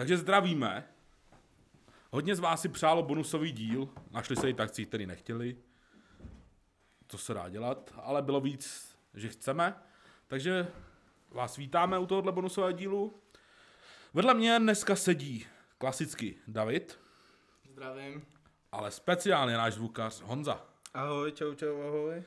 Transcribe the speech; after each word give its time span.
Takže 0.00 0.16
zdravíme. 0.16 0.88
Hodně 2.10 2.34
z 2.36 2.38
vás 2.38 2.60
si 2.60 2.68
přálo 2.68 3.02
bonusový 3.02 3.52
díl, 3.52 3.88
našli 4.10 4.36
se 4.36 4.50
i 4.50 4.54
takci, 4.54 4.86
který 4.86 5.06
nechtěli. 5.06 5.56
To 7.06 7.18
se 7.18 7.34
dá 7.34 7.48
dělat, 7.48 7.94
ale 8.02 8.22
bylo 8.22 8.40
víc, 8.40 8.96
že 9.14 9.28
chceme. 9.28 9.74
Takže 10.26 10.68
vás 11.30 11.56
vítáme 11.56 11.98
u 11.98 12.06
tohohle 12.06 12.32
bonusového 12.32 12.72
dílu. 12.72 13.22
Vedle 14.14 14.34
mě 14.34 14.58
dneska 14.58 14.96
sedí 14.96 15.46
klasicky 15.78 16.38
David, 16.48 16.98
Zdravím. 17.70 18.26
ale 18.72 18.90
speciálně 18.90 19.56
náš 19.56 19.74
zvukař 19.74 20.20
Honza. 20.20 20.66
Ahoj, 20.94 21.32
čau, 21.32 21.54
čau, 21.54 21.82
ahoj. 21.82 22.22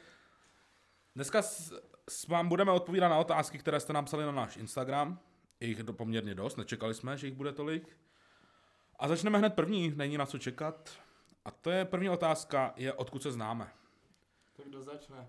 Dneska 1.15 1.41
s, 1.41 1.73
s 2.09 2.27
vám 2.27 2.49
budeme 2.49 2.71
odpovídat 2.71 3.09
na 3.09 3.17
otázky, 3.17 3.57
které 3.57 3.79
jste 3.79 3.93
nám 3.93 4.05
psali 4.05 4.25
na 4.25 4.31
náš 4.31 4.57
Instagram. 4.57 5.19
Je 5.63 5.69
jich 5.69 5.83
to 5.83 5.93
poměrně 5.93 6.35
dost, 6.35 6.57
nečekali 6.57 6.93
jsme, 6.93 7.17
že 7.17 7.27
jich 7.27 7.35
bude 7.35 7.51
tolik. 7.51 7.97
A 8.99 9.07
začneme 9.07 9.37
hned 9.37 9.53
první, 9.53 9.91
není 9.95 10.17
na 10.17 10.25
co 10.25 10.39
čekat. 10.39 10.97
A 11.45 11.51
to 11.51 11.71
je 11.71 11.85
první 11.85 12.09
otázka, 12.09 12.73
je 12.75 12.93
odkud 12.93 13.23
se 13.23 13.31
známe. 13.31 13.71
Tak 14.57 14.65
kdo 14.67 14.81
začne? 14.83 15.27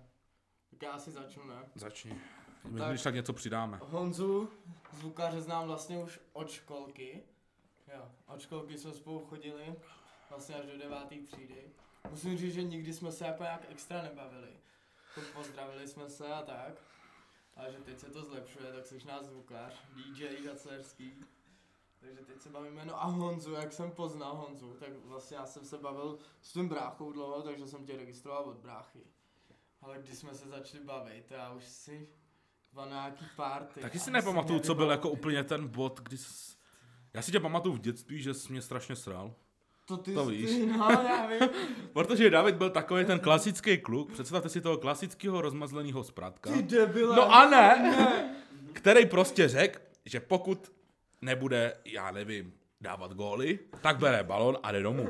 Tak 0.69 0.81
já 0.81 0.91
asi 0.91 1.11
začnu, 1.11 1.43
ne? 1.47 1.55
Začni. 1.75 2.21
My 2.63 2.79
Tak. 2.79 2.89
když 2.89 3.01
tak 3.03 3.15
něco 3.15 3.33
přidáme. 3.33 3.79
Honzu, 3.83 4.49
zvukaře 4.93 5.41
znám 5.41 5.67
vlastně 5.67 6.03
už 6.03 6.19
od 6.33 6.49
školky. 6.51 7.23
Jo, 7.95 8.11
od 8.27 8.41
školky 8.41 8.77
jsme 8.77 8.93
spolu 8.93 9.25
chodili, 9.25 9.75
vlastně 10.29 10.55
až 10.55 10.65
do 10.65 10.77
devátý 10.77 11.19
třídy. 11.19 11.63
Musím 12.09 12.37
říct, 12.37 12.53
že 12.53 12.63
nikdy 12.63 12.93
jsme 12.93 13.11
se 13.11 13.25
jako 13.25 13.43
nějak 13.43 13.61
extra 13.69 14.01
nebavili. 14.01 14.49
Pozdravili 15.33 15.87
jsme 15.87 16.09
se 16.09 16.27
a 16.27 16.41
tak. 16.41 16.73
A 17.55 17.71
že 17.71 17.77
teď 17.77 17.99
se 17.99 18.09
to 18.11 18.25
zlepšuje, 18.25 18.73
tak 18.73 18.85
jsi 18.85 19.07
náš 19.07 19.25
zvukař, 19.25 19.73
DJ 19.95 20.43
Gaclerský. 20.45 21.23
Takže 21.99 22.19
teď 22.25 22.41
se 22.41 22.49
bavíme, 22.49 22.85
no 22.85 23.03
a 23.03 23.05
Honzu, 23.05 23.51
jak 23.51 23.73
jsem 23.73 23.91
poznal 23.91 24.35
Honzu, 24.35 24.73
tak 24.79 24.89
vlastně 25.05 25.37
já 25.37 25.45
jsem 25.45 25.65
se 25.65 25.77
bavil 25.77 26.19
s 26.41 26.53
tím 26.53 26.69
bráchou 26.69 27.11
dlouho, 27.11 27.41
takže 27.41 27.67
jsem 27.67 27.85
tě 27.85 27.97
registroval 27.97 28.43
od 28.43 28.57
bráchy. 28.57 28.99
Ale 29.81 29.99
když 29.99 30.17
jsme 30.17 30.35
se 30.35 30.47
začali 30.47 30.83
bavit, 30.83 31.31
já 31.31 31.53
už 31.53 31.65
si 31.65 32.09
dva 32.73 32.85
nějaký 32.85 33.25
party. 33.35 33.81
Taky 33.81 33.99
si 33.99 34.11
nepamatuju, 34.11 34.59
co 34.59 34.75
byl 34.75 34.91
jako 34.91 35.09
úplně 35.09 35.43
ten 35.43 35.67
bod, 35.67 35.99
kdy 35.99 36.17
jsi... 36.17 36.55
Já 37.13 37.21
si 37.21 37.31
tě 37.31 37.39
pamatuju 37.39 37.75
v 37.75 37.79
dětství, 37.79 38.21
že 38.21 38.33
jsi 38.33 38.51
mě 38.51 38.61
strašně 38.61 38.95
sral. 38.95 39.35
To 39.85 39.97
ty, 39.97 40.13
to 40.13 40.25
víš. 40.25 40.49
Ty, 40.49 40.65
no, 40.77 40.89
já 40.91 41.27
vím. 41.27 41.49
Protože 41.93 42.29
David 42.29 42.55
byl 42.55 42.69
takový 42.69 43.05
ten 43.05 43.19
klasický 43.19 43.77
kluk, 43.77 44.11
představte 44.11 44.49
si 44.49 44.61
toho 44.61 44.77
klasického 44.77 45.41
rozmazleného 45.41 46.03
spratka. 46.03 46.51
Ty 46.51 46.63
debile. 46.63 47.15
No 47.15 47.33
a 47.33 47.49
ne, 47.49 48.35
který 48.73 49.05
prostě 49.05 49.47
řekl, 49.47 49.79
že 50.05 50.19
pokud 50.19 50.71
nebude, 51.21 51.77
já 51.85 52.11
nevím, 52.11 52.53
dávat 52.81 53.13
góly, 53.13 53.59
tak 53.81 53.97
bere 53.97 54.23
balon 54.23 54.57
a 54.63 54.71
jde 54.71 54.81
domů. 54.83 55.09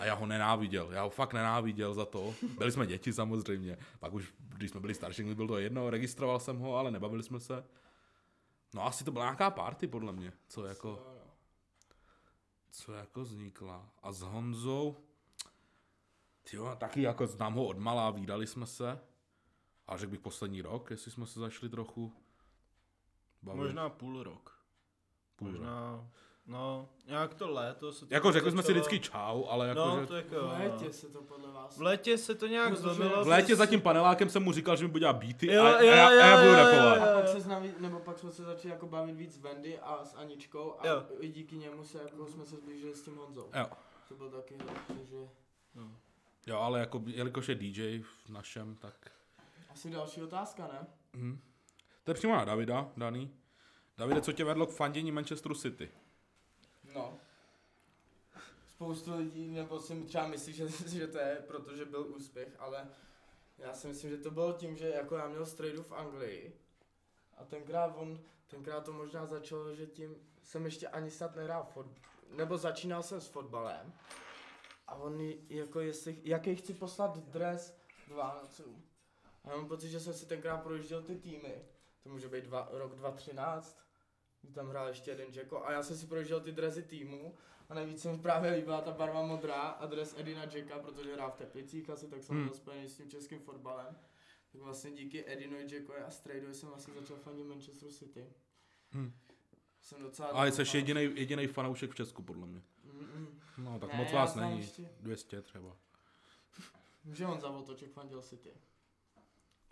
A 0.00 0.04
já 0.04 0.14
ho 0.14 0.26
nenáviděl, 0.26 0.88
já 0.92 1.02
ho 1.02 1.10
fakt 1.10 1.32
nenáviděl 1.32 1.94
za 1.94 2.04
to. 2.04 2.34
Byli 2.58 2.72
jsme 2.72 2.86
děti 2.86 3.12
samozřejmě, 3.12 3.78
pak 4.00 4.12
už, 4.12 4.34
když 4.56 4.70
jsme 4.70 4.80
byli 4.80 4.94
starší, 4.94 5.22
mi 5.22 5.34
bylo 5.34 5.48
to 5.48 5.58
jedno, 5.58 5.90
registroval 5.90 6.40
jsem 6.40 6.58
ho, 6.58 6.76
ale 6.76 6.90
nebavili 6.90 7.22
jsme 7.22 7.40
se. 7.40 7.64
No 8.74 8.86
asi 8.86 9.04
to 9.04 9.12
byla 9.12 9.24
nějaká 9.24 9.50
party 9.50 9.86
podle 9.86 10.12
mě, 10.12 10.32
co 10.48 10.66
jako, 10.66 11.06
co 12.70 12.92
jako 12.92 13.22
vznikla. 13.22 13.92
A 14.02 14.12
s 14.12 14.20
Honzou, 14.20 14.96
jo, 16.52 16.76
taky 16.78 17.02
jako 17.02 17.26
znám 17.26 17.54
ho 17.54 17.66
od 17.66 17.78
malá, 17.78 18.10
výdali 18.10 18.46
jsme 18.46 18.66
se. 18.66 19.00
A 19.86 19.96
řekl 19.96 20.10
bych 20.10 20.20
poslední 20.20 20.62
rok, 20.62 20.90
jestli 20.90 21.10
jsme 21.10 21.26
se 21.26 21.40
zašli 21.40 21.68
trochu 21.68 22.12
bavit. 23.42 23.58
Možná 23.58 23.88
půl 23.88 24.22
rok. 24.22 24.64
Půl 25.36 25.52
rok. 25.52 25.64
No, 26.50 26.88
nějak 27.06 27.34
to 27.34 27.48
léto 27.50 27.92
se 27.92 28.06
to 28.06 28.14
Jako 28.14 28.32
řekli 28.32 28.50
jsme 28.50 28.62
si 28.62 28.72
vždycky 28.72 29.00
čau, 29.00 29.44
ale 29.44 29.68
jako, 29.68 29.80
No, 29.80 30.00
že... 30.00 30.06
to 30.06 30.16
jako, 30.16 30.34
V 30.34 30.58
létě 30.58 30.92
se 30.92 31.08
to 31.08 31.22
podle 31.22 31.50
vás. 31.50 31.76
v 31.78 31.82
létě 31.82 32.18
se 32.18 32.34
to 32.34 32.46
nějak 32.46 32.76
zlomilo. 32.76 33.24
V 33.24 33.28
létě 33.28 33.56
za 33.56 33.66
tím 33.66 33.80
panelákem 33.80 34.28
jsem 34.30 34.42
mu 34.42 34.52
říkal, 34.52 34.76
že 34.76 34.84
mi 34.84 34.90
bude 34.90 35.00
dělat 35.00 35.16
beaty 35.16 35.46
Jo, 35.52 35.64
a, 35.64 35.68
jo, 35.82 35.92
a, 35.92 35.94
já, 35.96 36.08
a 36.08 36.12
já 36.12 36.30
jo, 36.30 36.36
budu 36.36 36.50
jo, 36.50 36.56
rapovat. 36.56 36.96
jo, 36.96 37.02
A 37.02 37.06
jo. 37.10 37.14
pak 37.20 37.28
se 37.28 37.40
znaví, 37.40 37.74
nebo 37.78 37.98
pak 38.00 38.18
jsme 38.18 38.30
se 38.32 38.42
začali 38.44 38.74
jako 38.74 38.86
bavit 38.86 39.16
víc 39.16 39.34
s 39.34 39.38
Wendy 39.38 39.78
a 39.78 40.04
s 40.04 40.14
Aničkou 40.14 40.74
a 40.78 40.86
Jo. 40.88 41.02
i 41.20 41.28
díky 41.28 41.56
němu 41.56 41.84
se 41.84 41.98
jako 42.02 42.26
jsme 42.26 42.44
se 42.46 42.56
zblížili 42.56 42.94
s 42.94 43.02
tím 43.02 43.16
Honzou. 43.16 43.50
Jo. 43.54 43.66
To 44.08 44.14
byl 44.14 44.30
taky, 44.30 44.54
takže 44.88 45.16
No. 45.74 45.90
jo, 46.46 46.58
ale 46.58 46.80
jako, 46.80 47.02
jelikož 47.06 47.48
je 47.48 47.54
DJ 47.54 48.02
v 48.26 48.28
našem, 48.30 48.76
tak... 48.76 48.94
asi 49.72 49.90
další 49.90 50.22
otázka, 50.22 50.62
ne? 50.72 50.86
Hm. 51.16 51.38
To 52.04 52.10
je 52.10 52.14
přímo 52.14 52.36
na 52.36 52.44
Davida, 52.44 52.88
Daný. 52.96 53.30
Davide, 53.98 54.20
co 54.20 54.32
tě 54.32 54.44
vedlo 54.44 54.66
k 54.66 54.70
fandění 54.70 55.12
Manchesteru 55.12 55.54
City? 55.54 55.88
No. 56.94 57.18
Spoustu 58.68 59.16
lidí, 59.16 59.48
nebo 59.48 59.80
si 59.80 60.04
třeba 60.04 60.26
myslí, 60.26 60.52
že, 60.52 60.68
že 60.86 61.06
to 61.06 61.18
je, 61.18 61.44
protože 61.46 61.84
byl 61.84 62.06
úspěch, 62.06 62.48
ale 62.58 62.88
já 63.58 63.74
si 63.74 63.88
myslím, 63.88 64.10
že 64.10 64.16
to 64.16 64.30
bylo 64.30 64.52
tím, 64.52 64.76
že 64.76 64.88
jako 64.88 65.16
já 65.16 65.28
měl 65.28 65.46
strejdu 65.46 65.82
v 65.82 65.92
Anglii 65.92 66.60
a 67.36 67.44
tenkrát 67.44 67.92
on, 67.96 68.20
tenkrát 68.46 68.84
to 68.84 68.92
možná 68.92 69.26
začalo, 69.26 69.74
že 69.74 69.86
tím 69.86 70.16
jsem 70.42 70.64
ještě 70.64 70.88
ani 70.88 71.10
snad 71.10 71.36
nehrál 71.36 71.64
fotbal, 71.64 71.94
nebo 72.36 72.58
začínal 72.58 73.02
jsem 73.02 73.20
s 73.20 73.28
fotbalem 73.28 73.92
a 74.86 74.94
on 74.94 75.20
jako 75.48 75.80
jestli, 75.80 76.18
jaký 76.22 76.56
chci 76.56 76.74
poslat 76.74 77.18
dres 77.18 77.76
k 78.06 78.10
Vánocům. 78.10 78.82
A 79.44 79.48
mám 79.48 79.68
pocit, 79.68 79.88
že 79.88 80.00
jsem 80.00 80.14
si 80.14 80.26
tenkrát 80.26 80.62
projížděl 80.62 81.02
ty 81.02 81.16
týmy, 81.16 81.62
to 82.02 82.08
může 82.08 82.28
být 82.28 82.44
dva, 82.44 82.68
rok 82.70 82.94
2013, 82.94 83.78
kdy 84.42 84.52
tam 84.52 84.68
hrál 84.68 84.88
ještě 84.88 85.10
jeden 85.10 85.26
Jacko 85.32 85.64
a 85.64 85.72
já 85.72 85.82
jsem 85.82 85.96
si 85.96 86.06
projížděl 86.06 86.40
ty 86.40 86.52
drezy 86.52 86.82
týmu 86.82 87.34
a 87.68 87.74
nejvíc 87.74 88.02
se 88.02 88.12
mi 88.12 88.18
právě 88.18 88.50
líbila 88.50 88.80
ta 88.80 88.90
barva 88.92 89.26
modrá 89.26 89.60
a 89.60 89.86
dres 89.86 90.14
Edina 90.18 90.42
Jacka, 90.44 90.78
protože 90.78 91.14
hrál 91.14 91.30
v 91.30 91.34
Teplicích 91.36 91.90
asi, 91.90 92.08
tak 92.08 92.22
jsem 92.22 92.36
Hmm. 92.36 92.44
byl 92.46 92.54
spojený 92.54 92.88
s 92.88 92.96
tím 92.96 93.10
českým 93.10 93.40
fotbalem. 93.40 93.98
Tak 94.52 94.60
vlastně 94.60 94.90
díky 94.90 95.32
Edinovi 95.32 95.66
Jackovi 95.74 95.98
a 95.98 96.10
Strejdovi 96.10 96.54
jsem 96.54 96.68
vlastně 96.68 96.94
začal 96.94 97.16
fandit 97.16 97.46
Manchester 97.46 97.88
City. 97.92 98.26
Hmm. 98.90 99.12
Jsem 99.80 100.02
docela... 100.02 100.28
Ale 100.28 100.52
jsi 100.52 100.76
jediný, 100.76 101.02
jediný 101.02 101.46
fanoušek 101.46 101.90
v 101.90 101.94
Česku, 101.94 102.22
podle 102.22 102.46
mě. 102.46 102.62
Mm, 102.84 102.92
mm. 103.16 103.40
No, 103.58 103.78
tak 103.78 103.92
Ne, 103.92 103.98
moc 103.98 104.12
vás 104.12 104.34
není. 104.34 104.58
ještě- 104.58 104.90
200 105.00 105.42
třeba. 105.42 105.76
Že 107.12 107.26
on 107.26 107.40
za 107.40 107.50
Votoček 107.50 107.92
fandil 107.92 108.22
City. 108.22 108.50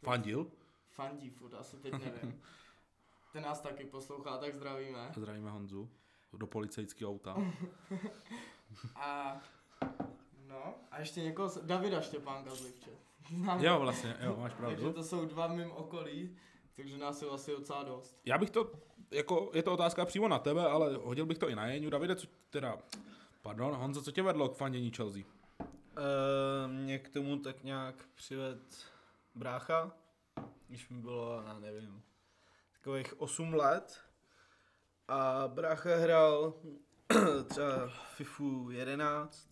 Fandil? 0.02 0.50
Fandí 0.90 1.30
furt, 1.30 1.54
asi 1.54 1.76
teď 1.76 1.92
nevím. 1.92 2.42
Ten 3.32 3.42
nás 3.42 3.60
taky 3.60 3.84
poslouchá, 3.84 4.38
tak 4.38 4.54
zdravíme. 4.54 5.10
Zdravíme 5.16 5.50
Honzu. 5.50 5.90
Do 6.32 6.46
policejského 6.46 7.10
auta. 7.10 7.36
A 8.96 9.40
no, 10.48 10.74
a 10.90 11.00
ještě 11.00 11.22
někoho, 11.22 11.50
Davida 11.62 12.00
Štěpánka 12.00 12.54
z 12.54 12.60
Lipče. 12.64 12.90
Znám 13.36 13.64
Jo, 13.64 13.78
vlastně, 13.80 14.16
jo, 14.20 14.36
máš 14.38 14.52
Takže 14.52 14.76
pravdu. 14.76 14.92
to 14.92 15.04
jsou 15.04 15.24
dva 15.26 15.46
v 15.46 15.50
mým 15.56 15.70
okolí, 15.72 16.36
takže 16.76 16.98
nás 16.98 17.22
je 17.22 17.28
asi 17.28 17.50
docela 17.50 17.82
dost. 17.82 18.20
Já 18.24 18.38
bych 18.38 18.50
to, 18.50 18.72
jako, 19.10 19.50
je 19.54 19.62
to 19.62 19.72
otázka 19.72 20.04
přímo 20.04 20.28
na 20.28 20.38
tebe, 20.38 20.66
ale 20.66 20.94
hodil 20.94 21.26
bych 21.26 21.38
to 21.38 21.48
i 21.48 21.54
na 21.54 21.66
Jeňu. 21.66 21.90
Davide, 21.90 22.16
co 22.16 22.26
teda, 22.50 22.78
pardon, 23.42 23.74
Honzo, 23.74 24.02
co 24.02 24.12
tě 24.12 24.22
vedlo 24.22 24.48
k 24.48 24.56
fandění 24.56 24.90
Chelsea? 24.90 25.22
Eh, 25.60 26.68
mě 26.68 26.98
k 26.98 27.08
tomu 27.08 27.38
tak 27.38 27.64
nějak 27.64 27.94
přived 28.14 28.84
brácha, 29.34 29.92
když 30.68 30.88
mi 30.88 30.98
bylo, 31.00 31.42
já 31.46 31.58
nevím, 31.58 32.02
takových 32.88 33.20
8 33.20 33.54
let. 33.54 34.00
A 35.08 35.48
brácha 35.48 35.96
hrál 35.96 36.54
třeba 37.48 37.88
FIFU 37.88 38.70
11 38.70 39.48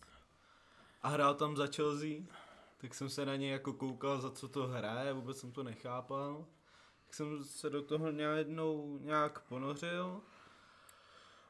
a 1.01 1.07
hrál 1.07 1.35
tam 1.35 1.57
za 1.57 1.67
Chelsea, 1.67 2.23
tak 2.77 2.93
jsem 2.93 3.09
se 3.09 3.25
na 3.25 3.35
něj 3.35 3.49
jako 3.49 3.73
koukal, 3.73 4.21
za 4.21 4.31
co 4.31 4.47
to 4.47 4.67
hraje, 4.67 5.13
vůbec 5.13 5.39
jsem 5.39 5.51
to 5.51 5.63
nechápal. 5.63 6.45
Tak 7.05 7.13
jsem 7.13 7.43
se 7.43 7.69
do 7.69 7.81
toho 7.81 8.07
jednou 8.07 8.97
nějak 9.01 9.39
ponořil 9.39 10.21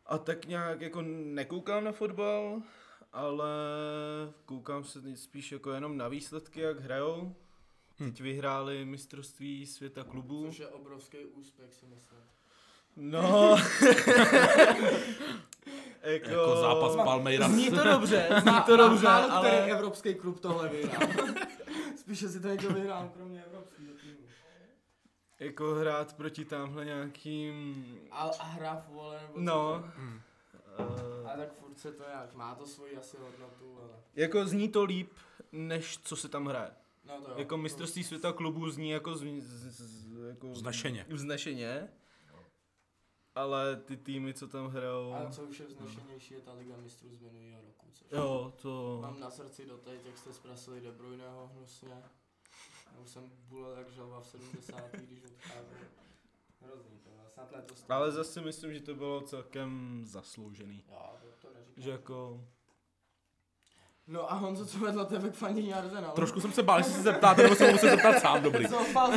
a 0.06 0.18
tak 0.18 0.46
nějak 0.46 0.81
jako 0.81 1.01
nekoukám 1.01 1.84
na 1.84 1.92
fotbal, 1.92 2.62
ale 3.13 3.50
koukám 4.45 4.84
se 4.84 5.16
spíš 5.16 5.51
jako 5.51 5.72
jenom 5.72 5.98
na 5.98 6.07
výsledky, 6.07 6.62
jak 6.62 6.80
hrajou. 6.80 7.36
Teď 7.98 8.22
vyhráli 8.22 8.86
mistrovství 8.86 9.66
světa 9.66 10.04
klubů. 10.04 10.46
Což 10.48 10.60
je 10.60 10.68
obrovský 10.68 11.18
úspěch, 11.18 11.74
si 11.74 11.86
myslím. 11.86 12.20
No. 12.96 13.58
jako, 16.02 16.30
Jako 16.30 16.56
zápas 16.56 16.96
Palmeiras. 16.96 17.52
Zní 17.52 17.70
to 17.70 17.84
dobře, 17.84 18.30
zní 18.42 18.62
to 18.66 18.78
dobře, 18.78 19.06
Málo 19.06 19.40
který 19.40 19.58
ale... 19.58 19.72
evropský 19.72 20.16
klub 20.16 20.40
tohle 20.40 20.70
vyhrál. 20.70 21.08
Spíše 21.98 22.30
si 22.30 22.40
to 22.40 22.48
někdo 22.48 22.70
vyhrál, 22.70 23.10
kromě 23.16 23.44
evropského 23.44 23.94
týmu. 24.02 24.18
Jako 25.40 25.76
hrát 25.76 26.14
proti 26.14 26.46
tamhle 26.46 26.86
nějakým... 26.86 27.86
A, 28.12 28.24
a 28.40 28.44
hra 28.44 28.76
v 28.76 28.94
vole 28.94 29.20
nebo 29.22 29.34
No. 29.36 29.54
to? 29.86 29.92
Hmm. 30.02 30.22
Uh, 30.80 31.30
Ale 31.30 31.38
tak 31.38 31.54
furt 31.60 31.78
se 31.80 31.92
to 31.92 32.04
jak, 32.04 32.34
má 32.34 32.56
to 32.56 32.66
svoji 32.66 32.98
asi 32.98 33.18
hodnotu, 33.18 33.78
ale... 33.82 33.90
jako 34.16 34.46
zní 34.46 34.70
to 34.70 34.84
líp, 34.84 35.12
než 35.52 35.98
co 35.98 36.16
se 36.16 36.30
tam 36.30 36.46
hraje. 36.46 36.72
No 37.07 37.21
to 37.21 37.31
jo. 37.31 37.36
Jako 37.38 37.57
mistrovství 37.57 38.04
světa 38.04 38.33
klubů 38.33 38.69
zní 38.69 38.89
jako, 38.89 39.15
z, 39.15 39.21
z, 39.42 39.71
z, 39.71 40.27
jako 40.27 40.51
Vznešeně. 40.51 41.06
vznešeně. 41.09 41.89
ale 43.36 43.75
ty 43.75 43.98
týmy, 43.98 44.33
co 44.33 44.48
tam 44.48 44.68
hrajou... 44.68 45.13
Ale 45.13 45.31
co 45.31 45.44
už 45.44 45.59
je 45.59 45.65
vznešenější, 45.65 46.33
je 46.33 46.42
ta 46.42 46.54
Liga 46.54 46.77
mistrů 46.77 47.09
z 47.15 47.19
minulého 47.19 47.62
roku, 47.62 47.86
což 47.94 48.07
Jo, 48.12 48.54
to... 48.62 49.00
mám 49.01 49.19
na 49.19 49.30
srdci 49.31 49.65
doteď, 49.65 50.06
jak 50.06 50.18
jste 50.18 50.33
zprasili 50.33 50.81
De 50.81 50.92
Bruyneho 50.92 51.48
hnusně. 51.54 52.04
Já 52.94 53.00
už 53.04 53.10
jsem 53.10 53.31
bulel 53.50 53.71
jak 53.77 53.92
želva 53.92 54.21
v 54.21 54.27
70. 54.27 54.92
když 54.92 55.24
odcházel. 55.24 55.77
Hrozný 56.62 57.00
to, 57.03 57.10
snad 57.33 57.51
letos 57.51 57.83
to- 57.83 57.94
Ale 57.94 58.12
zase 58.12 58.42
myslím, 58.42 58.74
že 58.74 58.80
to 58.81 58.95
bylo 58.95 59.21
celkem 59.21 60.01
zasloužený. 60.06 60.83
Jo, 60.89 61.18
to, 61.21 61.48
to 61.48 61.53
neříkám. 61.53 61.83
Že 61.83 61.89
jako... 61.89 62.48
No 64.07 64.31
a 64.31 64.36
Honzo, 64.36 64.65
co 64.65 64.80
vedlo 64.80 65.06
tebe 65.06 65.30
k 65.30 65.33
fandění 65.33 65.74
Arsenalu? 65.74 66.13
Trošku 66.15 66.42
jsem 66.42 66.51
se 66.51 66.63
bál, 66.63 66.77
jestli 66.77 66.94
se 66.94 67.01
zeptáte, 67.01 67.44
nebo 67.44 67.56
se 67.56 67.71
musím 67.71 67.89
zeptat 67.89 68.19
sám, 68.19 68.44
dobrý. 68.44 68.65
Zoufal. 68.68 69.12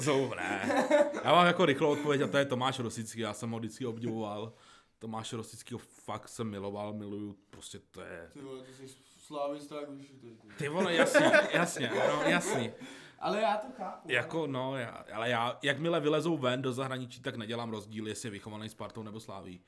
Jsou, 0.00 0.34
ne. 0.36 0.84
Já 1.24 1.32
mám 1.32 1.46
jako 1.46 1.66
rychlou 1.66 1.90
odpověď 1.92 2.20
a 2.20 2.26
to 2.26 2.36
je 2.38 2.44
Tomáš 2.44 2.78
Rosický, 2.78 3.20
já 3.20 3.32
jsem 3.32 3.50
ho 3.50 3.58
vždycky 3.58 3.86
obdivoval. 3.86 4.52
Tomáše 4.98 5.36
Rosického 5.36 5.78
fakt 5.78 6.28
jsem 6.28 6.50
miloval, 6.50 6.92
miluju, 6.92 7.36
prostě 7.50 7.78
to 7.90 8.00
je... 8.00 8.30
Ty 8.32 8.40
vole, 8.40 8.62
ty 8.62 8.74
jsi 8.74 8.94
slávista, 9.18 9.80
jak 9.80 9.90
víš, 9.90 10.12
ty. 10.58 10.68
vole, 10.68 10.94
jasně, 10.94 11.32
jasně, 11.52 11.92
no, 12.08 12.22
jasný. 12.22 12.72
Ale 13.18 13.40
já 13.40 13.56
to 13.56 13.66
chápu. 13.76 14.08
Jako, 14.10 14.46
no, 14.46 14.76
já, 14.76 15.04
ale 15.12 15.30
já, 15.30 15.58
jakmile 15.62 16.00
vylezou 16.00 16.38
ven 16.38 16.62
do 16.62 16.72
zahraničí, 16.72 17.20
tak 17.20 17.36
nedělám 17.36 17.70
rozdíl, 17.70 18.08
jestli 18.08 18.26
je 18.26 18.30
vychovaný 18.30 18.68
Spartou 18.68 19.02
nebo 19.02 19.20
Sláví. 19.20 19.60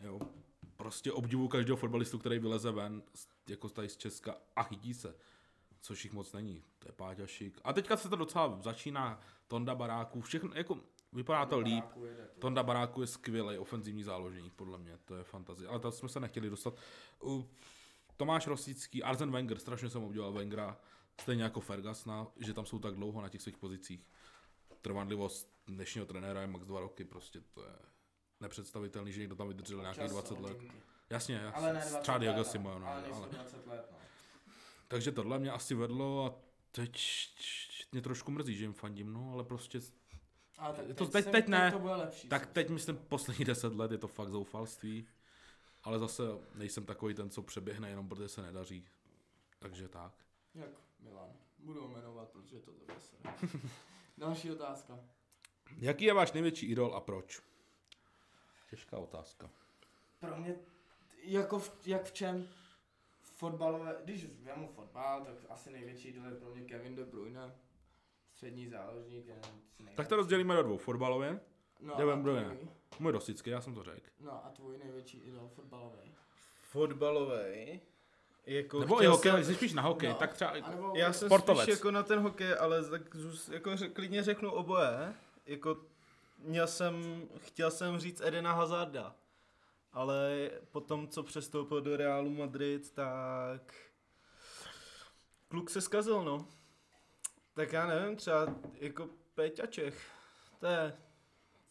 Jo. 0.00 0.18
Prostě 0.82 1.12
obdivuju 1.12 1.48
každého 1.48 1.76
fotbalistu, 1.76 2.18
který 2.18 2.38
vyleze 2.38 2.70
ven, 2.70 3.02
jako 3.48 3.68
tady 3.68 3.88
z 3.88 3.96
Česka 3.96 4.36
a 4.56 4.62
chytí 4.62 4.94
se. 4.94 5.16
Což 5.80 6.04
jich 6.04 6.12
moc 6.12 6.32
není. 6.32 6.64
To 6.78 6.88
je 6.88 6.92
Páťašik. 6.92 7.60
A 7.64 7.72
teďka 7.72 7.96
se 7.96 8.08
to 8.08 8.16
docela 8.16 8.58
začíná. 8.62 9.20
Tonda 9.48 9.74
Baráků, 9.74 10.20
všechno, 10.20 10.50
jako 10.54 10.80
vypadá 11.12 11.46
to 11.46 11.58
líp. 11.58 11.84
Tonda 12.38 12.62
Baráku 12.62 13.00
je 13.00 13.06
skvělý 13.06 13.58
ofenzivní 13.58 14.02
záložník, 14.02 14.52
podle 14.52 14.78
mě, 14.78 14.98
to 15.04 15.16
je 15.16 15.24
fantazie. 15.24 15.68
Ale 15.68 15.80
tam 15.80 15.92
jsme 15.92 16.08
se 16.08 16.20
nechtěli 16.20 16.50
dostat. 16.50 16.74
Tomáš 18.16 18.46
Rosický, 18.46 19.02
Arzen 19.02 19.30
Wenger, 19.30 19.58
strašně 19.58 19.90
jsem 19.90 20.02
obdivoval 20.02 20.32
Wengera, 20.32 20.76
stejně 21.20 21.42
jako 21.42 21.60
Fergasna, 21.60 22.26
že 22.36 22.54
tam 22.54 22.66
jsou 22.66 22.78
tak 22.78 22.94
dlouho 22.94 23.22
na 23.22 23.28
těch 23.28 23.42
svých 23.42 23.56
pozicích. 23.56 24.06
Trvanlivost 24.80 25.52
dnešního 25.66 26.06
trenéra 26.06 26.40
je 26.40 26.46
max 26.46 26.66
dva 26.66 26.80
roky, 26.80 27.04
prostě 27.04 27.40
to 27.40 27.62
je 27.62 27.72
nepředstavitelný, 28.40 29.12
že 29.12 29.20
někdo 29.20 29.36
tam 29.36 29.48
vydržel 29.48 29.80
nějakých 29.80 30.02
Čas 30.02 30.10
20 30.12 30.40
let. 30.40 30.56
Jasně, 31.10 31.46
Ale 31.52 31.72
ne 31.72 31.78
jasně. 31.78 31.90
20 31.90 32.02
třeba 32.02 32.18
Diego. 32.18 32.44
Simeone, 32.44 32.86
Ale 32.86 32.94
ale, 32.94 33.02
nejsou 33.02 33.22
ale. 33.22 33.28
20 33.32 33.66
let, 33.66 33.88
no. 33.92 33.98
Takže 34.88 35.12
tohle 35.12 35.38
mě 35.38 35.50
asi 35.50 35.74
vedlo 35.74 36.24
a 36.26 36.34
teď 36.72 37.00
mě 37.92 38.02
trošku 38.02 38.30
mrzí, 38.30 38.54
že 38.56 38.64
jim 38.64 38.72
fandím, 38.72 39.12
no, 39.12 39.30
ale 39.32 39.44
prostě 39.44 39.80
A 40.58 40.72
tak 40.72 40.88
Je 40.88 40.94
to 40.94 41.04
teď, 41.04 41.12
teď- 41.12 41.24
se- 41.24 41.30
teď 41.30 41.48
ne. 41.48 41.72
to 41.72 41.78
bude 41.78 41.94
lepší. 41.94 42.28
Tak 42.28 42.46
teď 42.46 42.68
myslím 42.70 42.96
poslední 42.96 43.44
deset 43.44 43.74
let 43.74 43.90
je 43.92 43.98
to 43.98 44.08
fakt 44.08 44.28
zoufalství. 44.30 45.08
Ale 45.84 45.98
zase 45.98 46.22
nejsem 46.54 46.84
takový 46.86 47.14
ten, 47.14 47.30
co 47.30 47.42
přeběhne 47.42 47.88
jenom 47.90 48.08
protože 48.08 48.28
se 48.28 48.42
nedaří. 48.42 48.88
Takže 49.58 49.88
tak. 49.88 50.12
Jak 50.54 50.68
Milan. 51.00 51.28
Budu 51.58 51.88
jmenovat, 51.88 52.28
protože 52.30 52.56
to 52.60 52.70
tebe 52.72 52.94
se. 53.00 53.16
Další 54.18 54.50
otázka. 54.50 54.98
Jaký 55.78 56.04
je 56.04 56.14
váš 56.14 56.32
největší 56.32 56.66
idol 56.66 56.94
a 56.94 57.00
proč? 57.00 57.40
Těžká 58.70 58.98
otázka. 58.98 59.50
Pro 60.20 60.36
mě, 60.36 60.54
jako 61.22 61.58
v, 61.58 61.72
jak 61.86 62.04
v 62.04 62.12
čem? 62.12 62.48
Fotbalové, 63.22 63.96
když 64.04 64.26
vemu 64.42 64.68
fotbal, 64.68 65.24
tak 65.24 65.34
asi 65.48 65.70
největší 65.70 66.08
idol 66.08 66.26
je 66.26 66.34
pro 66.34 66.50
mě 66.54 66.62
Kevin 66.64 66.94
De 66.94 67.04
Bruyne. 67.04 67.54
Střední 68.34 68.68
záložník. 68.68 69.26
Tak 69.96 70.08
to 70.08 70.16
rozdělíme 70.16 70.54
do 70.54 70.62
dvou. 70.62 70.76
Fotbalově. 70.78 71.40
no, 71.80 71.94
De 71.96 72.16
Bruyne. 72.16 72.56
Můj 72.98 73.12
rosický, 73.12 73.50
já 73.50 73.60
jsem 73.60 73.74
to 73.74 73.82
řekl. 73.82 74.10
No 74.20 74.32
a 74.46 74.50
tvůj 74.50 74.78
největší 74.78 75.18
idol 75.18 75.48
fotbalový. 75.54 76.14
Fotbalovej. 76.62 77.80
Jako 78.46 78.80
Nebo 78.80 79.02
i 79.02 79.06
hokej, 79.06 79.32
jsem- 79.32 79.44
jsi 79.44 79.54
spíš 79.54 79.72
na 79.72 79.82
hokej, 79.82 80.08
No. 80.08 80.14
tak 80.14 80.34
třeba... 80.34 80.52
Já 80.94 81.12
jsem 81.12 81.28
Sportovec. 81.28 81.62
spíš 81.62 81.74
jako 81.74 81.90
na 81.90 82.02
ten 82.02 82.18
hokej, 82.18 82.54
ale 82.58 82.90
tak 82.90 83.02
jako 83.52 83.76
řek, 83.76 83.92
klidně 83.92 84.22
řeknu 84.22 84.50
oboje. 84.52 85.14
Jako 85.46 85.76
měl 86.38 86.66
jsem, 86.66 87.22
chtěl 87.38 87.70
jsem 87.70 87.98
říct 87.98 88.20
Edena 88.20 88.52
Hazarda, 88.52 89.14
ale 89.92 90.50
potom, 90.70 91.08
co 91.08 91.22
přestoupil 91.22 91.80
do 91.80 91.96
Realu 91.96 92.30
Madrid, 92.30 92.90
tak 92.90 93.74
kluk 95.48 95.70
se 95.70 95.80
zkazil, 95.80 96.24
no. 96.24 96.46
Tak 97.54 97.72
já 97.72 97.86
nevím, 97.86 98.16
třeba 98.16 98.54
jako 98.72 99.08
Péťa 99.34 99.66
Čech. 99.66 100.10
To 100.60 100.66
je, 100.66 100.96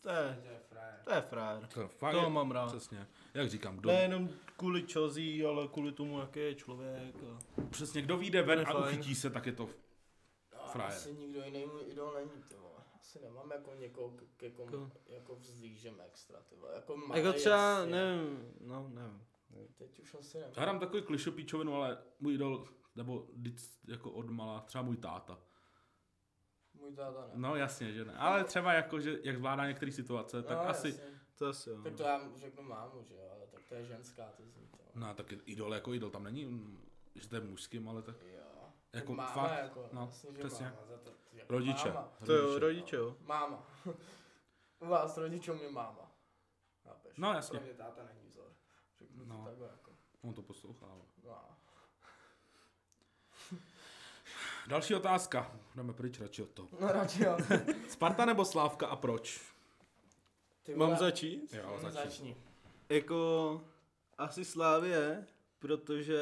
to 0.01 0.09
je, 0.09 0.39
To 0.43 0.49
je 0.49 0.59
frajer. 0.69 0.99
to 1.03 1.11
je 1.13 1.21
frajer. 1.21 1.67
To, 1.67 1.87
fakt 1.87 2.11
Toho 2.13 2.23
je- 2.27 2.29
mám 2.33 2.51
rád. 2.51 2.67
Přesně. 2.67 3.07
Jak 3.33 3.49
říkám, 3.49 3.77
kdo, 3.77 3.89
Nejenom 3.89 4.29
kvůli 4.57 4.81
Chelsea, 4.87 5.47
ale 5.49 5.67
kvůli 5.67 5.91
tomu, 5.91 6.19
jaký 6.19 6.39
je 6.39 6.55
člověk. 6.55 7.15
A... 7.15 7.61
přesně 7.69 8.01
kdo 8.01 8.17
vyjde 8.17 8.41
ven 8.41 8.65
To 8.65 8.77
a 8.77 8.79
uchytí 8.87 9.15
se, 9.15 9.29
tak 9.29 9.45
je 9.45 9.51
to... 9.51 9.69
No, 10.53 10.67
Frajer. 10.71 10.93
Asi 10.93 11.13
nikdo 11.13 11.43
jiný 11.43 11.65
můj 11.65 11.81
idol 11.91 12.13
není, 12.13 12.31
vole. 12.57 12.66
Asi 13.07 13.19
nemám 13.21 13.51
jako 13.51 13.74
někoho, 13.75 14.09
k- 14.09 14.24
ke 14.38 14.51
komu 14.51 14.71
Jako- 14.83 14.92
jako 15.07 15.36
vzlížem 15.36 16.01
extra, 16.06 16.39
ty 16.42 16.56
vole. 16.56 16.74
Jako, 16.75 16.98
malej, 16.98 17.24
Jako 17.24 17.38
třeba, 17.38 17.77
jasně. 17.80 17.92
nevím, 17.92 18.54
no 18.62 18.89
nevím. 18.94 19.27
Teď 19.77 20.00
už 20.00 20.15
asi 20.15 20.38
nevím. 20.38 20.54
Já 20.57 20.62
hrám 20.62 20.80
takový 20.80 21.01
klišopíčovinu, 21.04 21.75
ale 21.75 21.98
můj 22.19 22.33
idol, 22.33 22.68
nebo 22.95 23.27
vždyc 23.33 23.80
jako 23.88 24.12
od 24.12 24.30
mala, 24.30 24.59
třeba 24.62 24.81
můj 24.81 24.98
táta. 24.98 25.39
Můj 26.74 26.95
táta 26.95 27.21
ne. 27.27 27.31
No 27.36 27.56
jasně, 27.56 27.94
že 27.94 28.06
ne. 28.06 28.13
Ale 28.13 28.44
třeba 28.44 28.74
jako, 28.74 29.00
že 29.00 29.19
jak 29.24 29.38
zvládá 29.38 29.68
některé 29.68 29.92
situace, 29.92 30.44
tak 30.44 30.57
no, 30.57 30.69
asi... 30.69 30.88
Jasně. 30.88 31.04
To 31.38 31.48
asi 31.48 31.69
jo. 31.69 31.81
Tak 31.83 31.94
to 31.95 32.04
já 32.04 32.21
řeknu 32.36 32.63
mámu, 32.63 33.04
že 33.04 33.13
jo, 33.13 33.30
ale 33.36 33.48
tak 33.48 33.63
to 33.69 33.75
je 33.75 33.86
ženská, 33.86 34.31
to 34.38 34.44
zní 34.45 34.68
to. 34.68 34.77
No 34.95 35.13
tak 35.13 35.33
idol 35.45 35.74
jako 35.74 35.94
idol, 35.94 36.09
tam 36.09 36.24
není, 36.24 36.77
že 37.15 37.30
to 37.30 37.36
je 37.36 37.42
mužským, 37.42 37.89
ale 37.89 38.01
tak 38.01 38.15
Jo. 38.21 38.44
Jako 38.99 39.13
máma 39.13 39.31
fakt, 39.33 39.63
jako, 39.63 39.89
no, 39.91 40.01
jasně, 40.01 40.31
přesně. 40.31 40.65
Máma, 40.65 40.85
za 40.89 40.97
to, 40.97 41.11
jako 41.33 41.53
rodiče. 41.53 41.89
Máma. 41.89 42.09
To 42.25 42.33
jo, 42.33 42.59
rodiče 42.59 42.95
jo. 42.95 43.15
máma. 43.25 43.63
U 44.79 44.88
vás 44.88 45.17
rodičů 45.17 45.53
je 45.63 45.71
máma. 45.71 46.11
Chápeš? 46.83 47.17
No, 47.17 47.33
jasně. 47.33 47.59
Pro 47.59 47.65
mě 47.67 47.73
táta 47.77 48.03
není 48.03 48.29
vzor. 48.29 48.53
Řeknu 48.99 49.25
No. 49.25 49.38
to 49.38 49.45
takhle 49.45 49.67
jako. 49.67 49.91
On 50.21 50.33
to 50.33 50.41
poslouchá. 50.41 50.85
No. 51.23 51.49
Další 54.67 54.95
otázka. 54.95 55.51
Jdeme 55.75 55.94
pryč 55.94 56.19
radši 56.19 56.44
od 56.44 56.49
toho. 56.49 56.67
No 56.79 56.88
radši 56.91 57.23
jo. 57.23 57.38
Sparta 57.89 58.25
nebo 58.25 58.45
Slávka 58.45 58.88
a 58.88 58.95
proč? 58.95 59.41
Ty 60.63 60.75
Mám 60.75 60.88
vole, 60.88 60.99
začít? 60.99 61.53
Jo, 61.53 61.77
začni. 61.81 62.01
začni. 62.03 62.38
Jako 62.89 63.61
asi 64.17 64.45
Slávě, 64.45 65.27
protože 65.59 66.19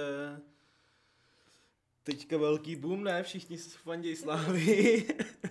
teďka 2.06 2.38
velký 2.38 2.76
boom, 2.76 3.04
ne? 3.04 3.24
Všichni 3.24 3.58
fandějí 3.58 4.16
Slávy. 4.16 5.08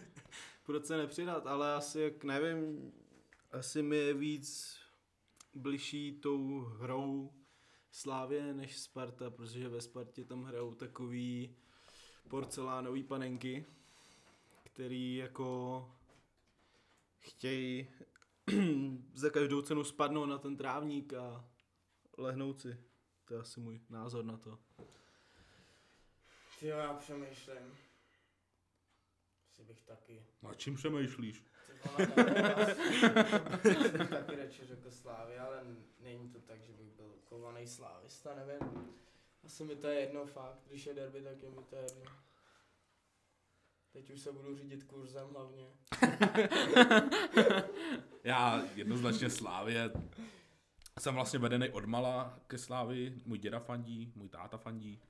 Proč 0.67 0.85
se 0.87 0.97
nepřidat? 0.97 1.47
Ale 1.47 1.75
asi, 1.75 2.01
jak 2.01 2.25
nevím, 2.25 2.93
asi 3.53 3.83
mi 3.83 3.97
je 3.97 4.15
víc 4.15 4.79
bližší 5.55 6.13
tou 6.13 6.59
hrou 6.59 7.33
Slávě 7.91 8.55
než 8.55 8.79
Sparta, 8.79 9.31
protože 9.31 9.69
ve 9.69 9.81
Spartě 9.81 10.25
tam 10.25 10.45
hrajou 10.45 10.75
takový 10.75 11.57
porcelánový 12.29 13.03
panenky, 13.03 13.67
který 14.63 15.17
jako 15.17 15.91
chtějí 17.19 17.89
za 19.15 19.31
každou 19.31 19.63
cenu 19.63 19.85
spadnout 19.85 20.29
na 20.29 20.39
ten 20.39 20.57
trávník 20.57 21.15
a 21.15 21.45
lehnout 22.19 22.61
si. 22.61 22.79
To 23.25 23.35
je 23.35 23.41
asi 23.41 23.61
můj 23.61 23.81
názor 23.91 24.25
na 24.25 24.37
to. 24.37 24.59
Ty 26.65 26.69
jo, 26.69 26.79
já 26.79 26.95
přemýšlím. 26.95 27.77
Asi 29.49 29.63
bych 29.63 29.83
taky. 29.83 30.23
Na 30.43 30.55
čím 30.55 30.75
přemýšlíš? 30.75 31.45
Ty 31.67 31.73
vole, 31.89 32.07
taky 34.09 34.37
radši 34.37 34.65
řekl 34.65 34.91
Slávy, 34.91 35.39
ale 35.39 35.63
není 36.01 36.29
to 36.29 36.41
tak, 36.41 36.63
že 36.63 36.73
bych 36.73 36.87
byl 36.87 37.15
kovaný 37.25 37.67
slávista, 37.67 38.35
nevím. 38.35 38.89
Asi 39.45 39.65
mi 39.65 39.77
to 39.77 39.87
je 39.87 40.01
jedno 40.01 40.27
fakt, 40.27 40.59
když 40.67 40.87
je 40.87 40.95
derby, 40.95 41.23
tak 41.23 41.43
je 41.43 41.51
mi 41.51 41.63
to 41.71 41.77
jedno. 41.77 42.03
Teď 43.93 44.11
už 44.11 44.21
se 44.21 44.33
budu 44.33 44.57
řídit 44.57 44.85
kurzem 44.85 45.29
hlavně. 45.29 45.65
Já 48.25 48.65
jednoznačně 48.75 49.31
Slávě. 49.31 49.91
Jsem 51.01 51.15
vlastně 51.15 51.39
vedený 51.39 51.69
od 51.69 51.85
mala 51.85 52.39
ke 52.47 52.59
Slávi. 52.59 53.15
Můj 53.27 53.39
děda 53.39 53.59
fandí, 53.59 54.13
můj 54.17 54.29
táta 54.29 54.57
fandí, 54.57 55.01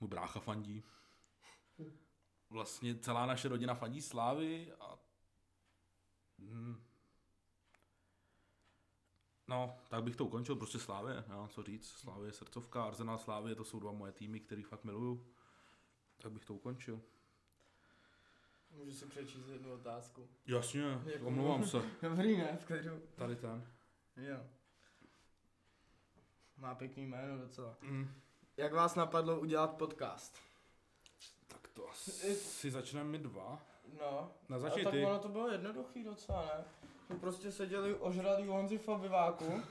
můj 0.00 0.08
brácha 0.08 0.40
fandí. 0.40 0.84
Vlastně 2.50 2.94
celá 2.98 3.26
naše 3.26 3.48
rodina 3.48 3.74
fandí 3.74 4.02
Slávy 4.02 4.72
a... 4.80 4.98
Hmm. 6.38 6.82
No, 9.48 9.76
tak 9.88 10.04
bych 10.04 10.16
to 10.16 10.24
ukončil, 10.24 10.56
prostě 10.56 10.78
Slávě, 10.78 11.24
já 11.28 11.48
co 11.48 11.62
říct. 11.62 11.88
Slávě 11.90 12.28
je 12.28 12.32
srdcovka, 12.32 12.84
Arsenal 12.84 13.18
Slávě, 13.18 13.54
to 13.54 13.64
jsou 13.64 13.80
dva 13.80 13.92
moje 13.92 14.12
týmy, 14.12 14.40
který 14.40 14.62
fakt 14.62 14.84
miluju. 14.84 15.26
Tak 16.18 16.32
bych 16.32 16.44
to 16.44 16.54
ukončil. 16.54 17.00
Můžu 18.70 18.92
si 18.92 19.06
přečíst 19.06 19.48
jednu 19.48 19.72
otázku. 19.72 20.28
Jasně, 20.46 20.82
Jako- 21.04 21.26
omlouvám 21.26 21.66
se. 21.66 21.82
Dobrý, 22.02 22.36
ne? 22.36 22.56
V 22.60 22.64
klidu. 22.66 23.02
Tady 23.16 23.36
ten. 23.36 23.72
Jo. 24.16 24.46
Má 26.56 26.74
pěkný 26.74 27.06
jméno 27.06 27.38
docela. 27.38 27.76
Mm. 27.82 28.14
Jak 28.60 28.72
vás 28.72 28.94
napadlo 28.94 29.40
udělat 29.40 29.76
podcast? 29.76 30.34
Tak 31.48 31.68
to 31.74 31.88
asi 31.88 32.70
začneme 32.70 33.10
my 33.10 33.18
dva. 33.18 33.62
No, 34.00 34.30
Na 34.48 34.56
a 34.56 34.58
začni 34.58 34.84
tak 34.84 34.92
ty. 34.92 35.04
ono 35.04 35.18
to 35.18 35.28
bylo 35.28 35.48
jednoduchý 35.48 36.04
docela, 36.04 36.42
ne? 36.42 36.64
My 37.08 37.18
prostě 37.18 37.52
seděli 37.52 37.94
ožralý 37.94 38.46
Honzi 38.46 38.78
v 38.78 38.88
obyváku 38.88 39.62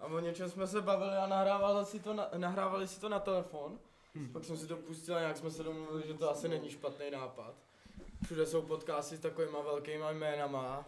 a 0.00 0.04
o 0.06 0.18
něčem 0.20 0.50
jsme 0.50 0.66
se 0.66 0.80
bavili 0.80 1.16
a 1.16 1.26
nahrávali 1.26 1.86
si 1.86 2.00
to 2.00 2.14
na, 2.14 2.28
nahrávali 2.36 2.88
si 2.88 3.00
to 3.00 3.08
na 3.08 3.20
telefon. 3.20 3.78
Hmm. 4.14 4.32
Pak 4.32 4.44
jsem 4.44 4.56
si 4.56 4.66
to 4.66 4.76
pustil 4.76 5.16
a 5.16 5.20
nějak 5.20 5.36
jsme 5.36 5.50
se 5.50 5.62
domluvili, 5.62 6.06
že 6.06 6.14
to 6.14 6.30
asi 6.30 6.48
není 6.48 6.70
špatný 6.70 7.10
nápad. 7.10 7.54
Všude 8.24 8.46
jsou 8.46 8.62
podcasty 8.62 9.16
s 9.16 9.20
takovýma 9.20 9.60
velkýma 9.60 10.10
jménama. 10.10 10.84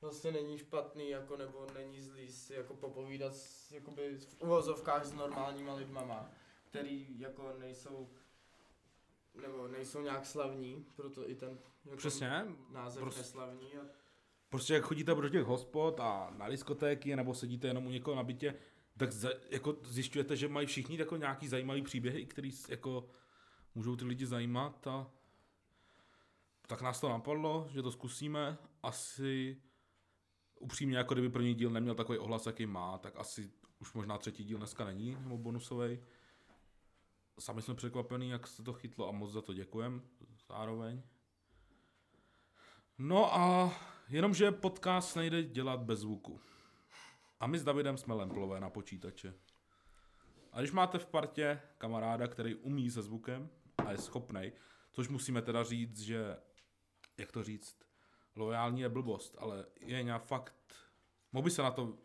Vlastně 0.00 0.32
není 0.32 0.58
špatný, 0.58 1.10
jako, 1.10 1.36
nebo 1.36 1.66
není 1.74 2.02
zlý 2.02 2.32
si 2.32 2.54
jako 2.54 2.74
popovídat 2.74 3.34
s, 3.34 3.72
jakoby 3.72 4.18
v 4.18 4.42
uvozovkách 4.42 5.04
s 5.04 5.12
normálníma 5.12 5.74
lidmama, 5.74 6.30
který 6.70 7.06
jako 7.20 7.52
nejsou 7.58 8.08
nebo 9.42 9.68
nejsou 9.68 10.00
nějak 10.02 10.26
slavní, 10.26 10.86
proto 10.96 11.30
i 11.30 11.34
ten 11.34 11.58
jako 11.84 11.96
Přesně. 11.96 12.44
název 12.72 13.00
Prostě- 13.02 13.20
neslavní. 13.20 13.72
A 13.76 13.82
Prostě 14.48 14.74
jak 14.74 14.84
chodíte 14.84 15.14
do 15.14 15.28
těch 15.28 15.44
hospod 15.44 16.00
a 16.00 16.34
na 16.36 16.48
diskotéky, 16.48 17.16
nebo 17.16 17.34
sedíte 17.34 17.68
jenom 17.68 17.86
u 17.86 17.90
někoho 17.90 18.16
na 18.16 18.22
bytě, 18.22 18.54
tak 18.96 19.12
za, 19.12 19.30
jako 19.50 19.76
zjišťujete, 19.82 20.36
že 20.36 20.48
mají 20.48 20.66
všichni 20.66 20.98
jako 20.98 21.16
nějaký 21.16 21.48
zajímavý 21.48 21.82
příběhy, 21.82 22.26
který 22.26 22.50
jako 22.68 23.08
můžou 23.74 23.96
ty 23.96 24.04
lidi 24.04 24.26
zajímat 24.26 24.86
a 24.86 25.10
tak 26.66 26.82
nás 26.82 27.00
to 27.00 27.08
napadlo, 27.08 27.68
že 27.70 27.82
to 27.82 27.92
zkusíme. 27.92 28.58
Asi 28.82 29.62
upřímně, 30.60 30.96
jako 30.98 31.14
kdyby 31.14 31.28
první 31.28 31.54
díl 31.54 31.70
neměl 31.70 31.94
takový 31.94 32.18
ohlas, 32.18 32.46
jaký 32.46 32.66
má, 32.66 32.98
tak 32.98 33.16
asi 33.16 33.50
už 33.78 33.92
možná 33.92 34.18
třetí 34.18 34.44
díl 34.44 34.58
dneska 34.58 34.84
není, 34.84 35.16
nebo 35.20 35.38
bonusový. 35.38 35.98
Sami 37.38 37.62
jsme 37.62 37.74
překvapení, 37.74 38.30
jak 38.30 38.46
se 38.46 38.62
to 38.62 38.72
chytlo 38.72 39.08
a 39.08 39.12
moc 39.12 39.32
za 39.32 39.42
to 39.42 39.54
děkujem 39.54 40.02
zároveň. 40.48 41.02
No 42.98 43.34
a 43.34 43.74
jenomže 44.08 44.52
podcast 44.52 45.16
nejde 45.16 45.42
dělat 45.42 45.80
bez 45.80 46.00
zvuku. 46.00 46.40
A 47.40 47.46
my 47.46 47.58
s 47.58 47.64
Davidem 47.64 47.96
jsme 47.96 48.14
lemplové 48.14 48.60
na 48.60 48.70
počítače. 48.70 49.34
A 50.52 50.60
když 50.60 50.72
máte 50.72 50.98
v 50.98 51.06
partě 51.06 51.60
kamaráda, 51.78 52.26
který 52.26 52.54
umí 52.54 52.90
se 52.90 53.02
zvukem 53.02 53.50
a 53.86 53.92
je 53.92 53.98
schopnej, 53.98 54.52
což 54.92 55.08
musíme 55.08 55.42
teda 55.42 55.64
říct, 55.64 56.00
že, 56.00 56.36
jak 57.18 57.32
to 57.32 57.42
říct, 57.42 57.78
lojální 58.36 58.80
je 58.80 58.88
blbost, 58.88 59.36
ale 59.38 59.66
je 59.80 60.02
nějak 60.02 60.24
fakt, 60.24 60.74
mohl 61.32 61.44
by 61.44 61.50
se 61.50 61.62
na 61.62 61.70
to 61.70 61.98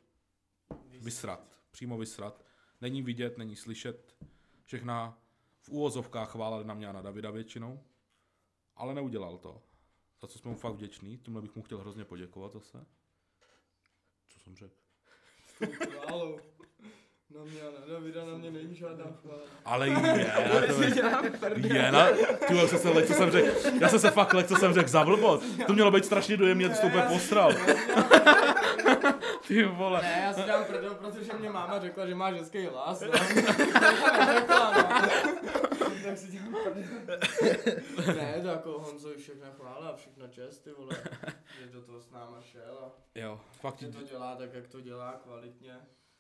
vysrat, 1.00 1.58
přímo 1.72 1.98
vysrat. 1.98 2.46
Není 2.82 3.02
vidět, 3.02 3.38
není 3.38 3.56
slyšet, 3.56 4.16
všechna 4.66 5.22
v 5.62 5.70
úvozovkách 5.70 6.32
chvála 6.32 6.64
na 6.64 6.74
mě 6.74 6.88
a 6.88 6.92
na 6.92 7.02
Davida 7.02 7.32
většinou, 7.32 7.84
ale 8.76 8.94
neudělal 8.94 9.38
to. 9.38 9.64
Za 10.22 10.28
co 10.28 10.40
jsme 10.40 10.52
mu 10.52 10.58
fakt 10.58 10.74
vděční, 10.74 11.18
tímhle 11.18 11.42
bych 11.42 11.56
mu 11.56 11.64
chtěl 11.64 11.80
hrozně 11.80 12.06
poděkovat 12.06 12.54
zase. 12.54 12.86
Co 14.28 14.40
jsem 14.40 14.56
řekl? 14.56 14.76
Na 17.30 17.44
mě 17.44 17.64
na 17.64 17.94
Davida, 17.94 18.26
na 18.26 18.38
mě 18.38 18.52
není 18.52 18.76
žádná 18.76 19.06
chvála. 19.22 19.40
Ale 19.66 19.88
je, 19.88 19.94
na 19.94 20.02
to 20.72 20.82
je, 20.84 21.74
je 21.74 21.92
na, 21.92 22.08
ty 22.48 22.54
vole, 22.54 22.68
co 22.68 22.78
jsem, 22.78 23.08
co 23.08 23.14
jsem 23.14 23.32
řekl, 23.32 23.70
já 23.82 23.90
jsem 23.90 24.00
se 24.00 24.12
fakt 24.12 24.34
lek, 24.34 24.48
co 24.48 24.56
jsem 24.56 24.74
řekl 24.74 24.90
za 24.90 25.04
blbost. 25.04 25.44
To 25.68 25.74
mělo 25.74 25.92
být 25.92 26.06
strašně 26.06 26.38
dojemně, 26.38 26.70
to 26.70 26.88
úplně 26.88 27.04
postral. 27.04 27.52
Ty 29.48 29.64
vole. 29.64 30.02
Ne, 30.02 30.22
já 30.26 30.34
si 30.34 30.42
dám 30.48 30.64
prdel, 30.66 30.96
protože 30.96 31.34
mě 31.40 31.50
máma 31.50 31.80
řekla, 31.80 32.08
že 32.08 32.16
má 32.16 32.34
ženský 32.34 32.66
hlas. 32.66 33.02
No. 33.02 33.08
Neřekla, 34.20 34.72
no. 34.78 34.84
tak 36.04 36.18
si 36.18 36.28
dělám 36.28 36.56
prdel. 36.64 37.20
ne, 38.16 38.40
to 38.42 38.48
jako 38.48 38.80
Honzo 38.80 39.10
všechno 39.18 39.52
chvála 39.52 39.90
a 39.90 39.96
všechno 39.96 40.28
čest, 40.28 40.60
ty 40.60 40.72
vole. 40.72 40.98
Že 41.60 41.68
do 41.72 41.82
toho 41.82 42.02
s 42.02 42.10
náma 42.12 42.42
šel 42.42 42.80
a 42.86 42.92
Jo, 43.16 43.40
fakt 43.62 43.80
že 43.80 43.88
to 43.88 44.04
dělá 44.04 44.36
tak, 44.36 44.54
jak 44.54 44.68
to 44.68 44.82
dělá, 44.82 45.14
kvalitně. 45.24 45.76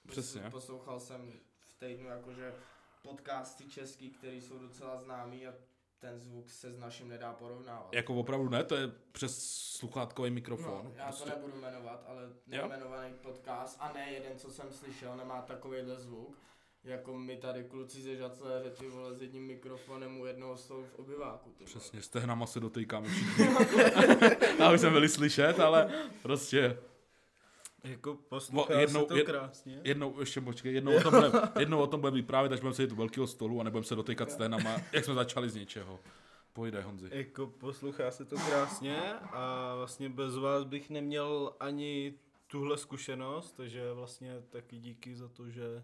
Přesně. 0.07 0.41
Poslouchal 0.51 0.99
jsem 0.99 1.33
v 1.59 1.79
týdnu 1.79 2.07
jakože 2.07 2.53
podcasty 3.01 3.63
český, 3.63 4.09
které 4.09 4.35
jsou 4.35 4.59
docela 4.59 4.97
známý 4.97 5.47
a 5.47 5.53
ten 5.99 6.19
zvuk 6.19 6.49
se 6.49 6.71
s 6.71 6.77
naším 6.77 7.09
nedá 7.09 7.33
porovnávat. 7.33 7.93
Jako 7.93 8.15
opravdu 8.15 8.49
ne, 8.49 8.63
to 8.63 8.75
je 8.75 8.91
přes 9.11 9.49
sluchátkový 9.77 10.29
mikrofon. 10.29 10.81
No, 10.83 10.91
já 10.95 11.05
prostě. 11.05 11.23
to 11.23 11.29
nebudu 11.29 11.61
jmenovat, 11.61 12.03
ale 12.07 12.29
nejmenovaný 12.47 13.13
podcast 13.21 13.77
a 13.79 13.93
ne 13.93 14.11
jeden, 14.11 14.39
co 14.39 14.51
jsem 14.51 14.71
slyšel, 14.71 15.17
nemá 15.17 15.41
takovýhle 15.41 15.99
zvuk. 15.99 16.37
Jako 16.83 17.17
my 17.17 17.37
tady 17.37 17.63
kluci 17.63 18.01
ze 18.01 18.15
žacléře, 18.15 18.69
ty 18.69 18.87
vole, 18.87 19.15
s 19.15 19.21
jedním 19.21 19.47
mikrofonem 19.47 20.19
u 20.19 20.25
jednoho 20.25 20.57
stolu 20.57 20.83
v 20.83 20.99
obyváku. 20.99 21.49
Ty. 21.49 21.63
Přesně, 21.63 22.01
stehnama 22.01 22.45
se 22.45 22.59
dotýkáme 22.59 23.07
všichni. 23.07 23.45
Já 24.59 24.71
už 24.73 24.81
jsem 24.81 24.93
byli 24.93 25.09
slyšet, 25.09 25.59
ale 25.59 25.89
prostě 26.21 26.77
Jako 27.85 28.15
poslouchá 28.15 28.79
jednou- 28.79 29.01
se 29.01 29.05
to 29.07 29.15
jed- 29.15 29.25
krásně. 29.25 29.81
jednou, 29.83 30.19
ještě 30.19 30.41
počkej, 30.41 30.73
jednou 30.73 30.95
o 30.97 31.01
tom 31.01 31.13
budeme, 31.13 31.41
jednou 31.59 31.79
o 31.81 31.87
tom 31.87 32.01
budeme 32.01 32.15
vyprávět, 32.15 32.51
až 32.51 32.59
budeme 32.59 32.75
sedět 32.75 32.91
u 32.91 32.95
velkého 32.95 33.27
stolu 33.27 33.59
a 33.61 33.63
nebudeme 33.63 33.85
se 33.85 33.95
dotýkat 33.95 34.31
sténama, 34.31 34.75
jak 34.91 35.05
jsme 35.05 35.13
začali 35.13 35.49
z 35.49 35.55
něčeho. 35.55 35.99
Pojde, 36.53 36.81
Honzi. 36.81 37.09
Jako 37.11 37.47
poslouchá 37.47 38.11
se 38.11 38.25
to 38.25 38.35
krásně 38.35 39.13
a 39.19 39.75
vlastně 39.75 40.09
bez 40.09 40.35
vás 40.37 40.63
bych 40.63 40.89
neměl 40.89 41.55
ani 41.59 42.13
tuhle 42.47 42.77
zkušenost, 42.77 43.51
takže 43.57 43.93
vlastně 43.93 44.41
taky 44.49 44.77
díky 44.77 45.15
za 45.15 45.27
to, 45.27 45.49
že 45.49 45.83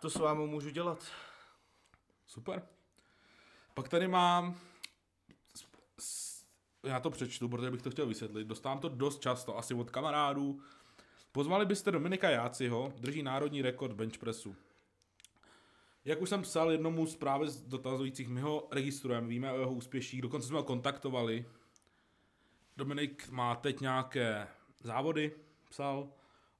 to 0.00 0.10
s 0.10 0.16
vámi 0.16 0.46
můžu 0.46 0.70
dělat. 0.70 1.04
Super. 2.26 2.62
Pak 3.74 3.88
tady 3.88 4.08
mám, 4.08 4.56
já 6.82 7.00
to 7.00 7.10
přečtu, 7.10 7.48
protože 7.48 7.70
bych 7.70 7.82
to 7.82 7.90
chtěl 7.90 8.06
vysvětlit, 8.06 8.44
dostávám 8.46 8.78
to 8.78 8.88
dost 8.88 9.20
často, 9.20 9.58
asi 9.58 9.74
od 9.74 9.90
kamarádů. 9.90 10.60
Pozvali 11.32 11.66
byste 11.66 11.90
Dominika 11.90 12.30
Jáciho, 12.30 12.92
drží 12.98 13.22
národní 13.22 13.62
rekord 13.62 13.92
benchpressu. 13.92 14.56
Jak 16.04 16.22
už 16.22 16.28
jsem 16.28 16.42
psal 16.42 16.72
jednomu 16.72 17.06
z 17.06 17.16
právě 17.16 17.48
z 17.48 17.62
dotazujících, 17.62 18.28
my 18.28 18.40
ho 18.40 18.68
registrujeme, 18.70 19.26
víme 19.28 19.52
o 19.52 19.58
jeho 19.58 19.72
úspěších, 19.72 20.22
dokonce 20.22 20.48
jsme 20.48 20.56
ho 20.56 20.64
kontaktovali. 20.64 21.46
Dominik 22.76 23.28
má 23.30 23.54
teď 23.54 23.80
nějaké 23.80 24.48
závody, 24.82 25.32
psal, 25.68 26.08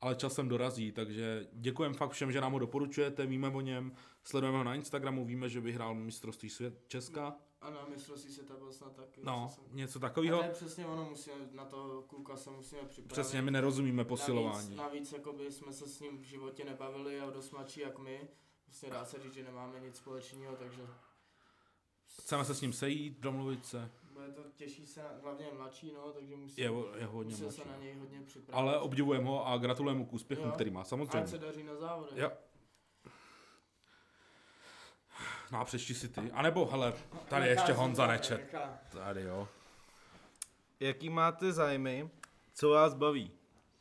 ale 0.00 0.14
časem 0.14 0.48
dorazí, 0.48 0.92
takže 0.92 1.46
děkujeme 1.52 1.94
fakt 1.94 2.10
všem, 2.10 2.32
že 2.32 2.40
nám 2.40 2.52
ho 2.52 2.58
doporučujete, 2.58 3.26
víme 3.26 3.48
o 3.48 3.60
něm, 3.60 3.92
sledujeme 4.24 4.58
ho 4.58 4.64
na 4.64 4.74
Instagramu, 4.74 5.24
víme, 5.24 5.48
že 5.48 5.60
vyhrál 5.60 5.94
mistrovství 5.94 6.50
svět 6.50 6.74
Česka, 6.88 7.36
A 7.60 7.70
na 7.70 7.86
mistrovství 7.86 8.32
se 8.32 8.42
byl 8.58 8.72
snad 8.72 8.96
taky. 8.96 9.20
no, 9.24 9.50
jsem- 9.54 9.64
něco 9.76 9.98
takového. 10.00 10.38
to 10.38 10.44
je 10.44 10.50
přesně 10.50 10.86
ono, 10.86 11.04
musíme, 11.04 11.34
na 11.52 11.64
toho 11.64 12.02
kluka 12.02 12.36
se 12.36 12.50
musíme 12.50 12.82
připravit. 12.82 13.12
Přesně, 13.12 13.42
my 13.42 13.50
nerozumíme 13.50 14.04
posilování. 14.04 14.76
Navíc, 14.76 14.76
navíc 14.78 15.12
jakoby 15.12 15.52
jsme 15.52 15.72
se 15.72 15.86
s 15.88 16.00
ním 16.00 16.18
v 16.18 16.22
životě 16.22 16.64
nebavili 16.64 17.20
a 17.20 17.30
dost 17.30 17.50
mladší 17.50 17.80
jak 17.80 17.98
my. 17.98 18.20
Vlastně 18.66 18.90
dá 18.90 19.04
se 19.04 19.18
říct, 19.22 19.34
že 19.34 19.42
nemáme 19.44 19.80
nic 19.80 19.96
společného, 19.96 20.56
takže 20.56 20.82
Chceme 22.20 22.44
se 22.44 22.54
s 22.54 22.60
ním 22.60 22.72
sejít, 22.72 23.20
domluvit 23.20 23.66
se, 23.66 23.90
bude 24.20 24.32
to 24.32 24.42
těší 24.56 24.86
se, 24.86 25.02
na, 25.02 25.08
hlavně 25.22 25.46
je 25.46 25.52
mladší, 25.54 25.92
no, 25.92 26.12
takže 26.12 26.36
musí, 26.36 26.60
je, 26.60 26.70
je 26.98 27.06
hodně 27.06 27.30
musí 27.30 27.42
mladší. 27.42 27.60
se 27.60 27.68
na 27.68 27.76
něj 27.76 27.94
hodně 27.94 28.20
připravit. 28.20 28.58
Ale 28.58 28.78
obdivujeme 28.78 29.26
ho 29.26 29.46
a 29.46 29.58
gratulujeme 29.58 29.98
mu 29.98 30.06
k 30.06 30.12
úspěchům, 30.12 30.46
Jo. 30.46 30.52
který 30.52 30.70
má 30.70 30.80
Ať 30.80 30.86
samozřejmě. 30.86 31.26
se 31.26 31.38
daří 31.38 31.62
na 31.62 31.76
závodech. 31.76 32.18
Jo. 32.18 32.32
No 35.52 35.60
a 35.60 35.64
přečti 35.64 35.94
si 35.94 36.08
ty. 36.08 36.20
A 36.32 36.42
nebo, 36.42 36.66
hele, 36.66 36.92
tady 37.28 37.48
Nechá 37.48 37.60
ještě 37.60 37.72
Honza 37.72 38.06
nečet. 38.06 38.54
Tady 38.92 39.22
jo. 39.22 39.48
Jaký 40.80 41.10
máte 41.10 41.52
zájmy? 41.52 42.10
Co 42.54 42.68
vás 42.70 42.94
baví? 42.94 43.30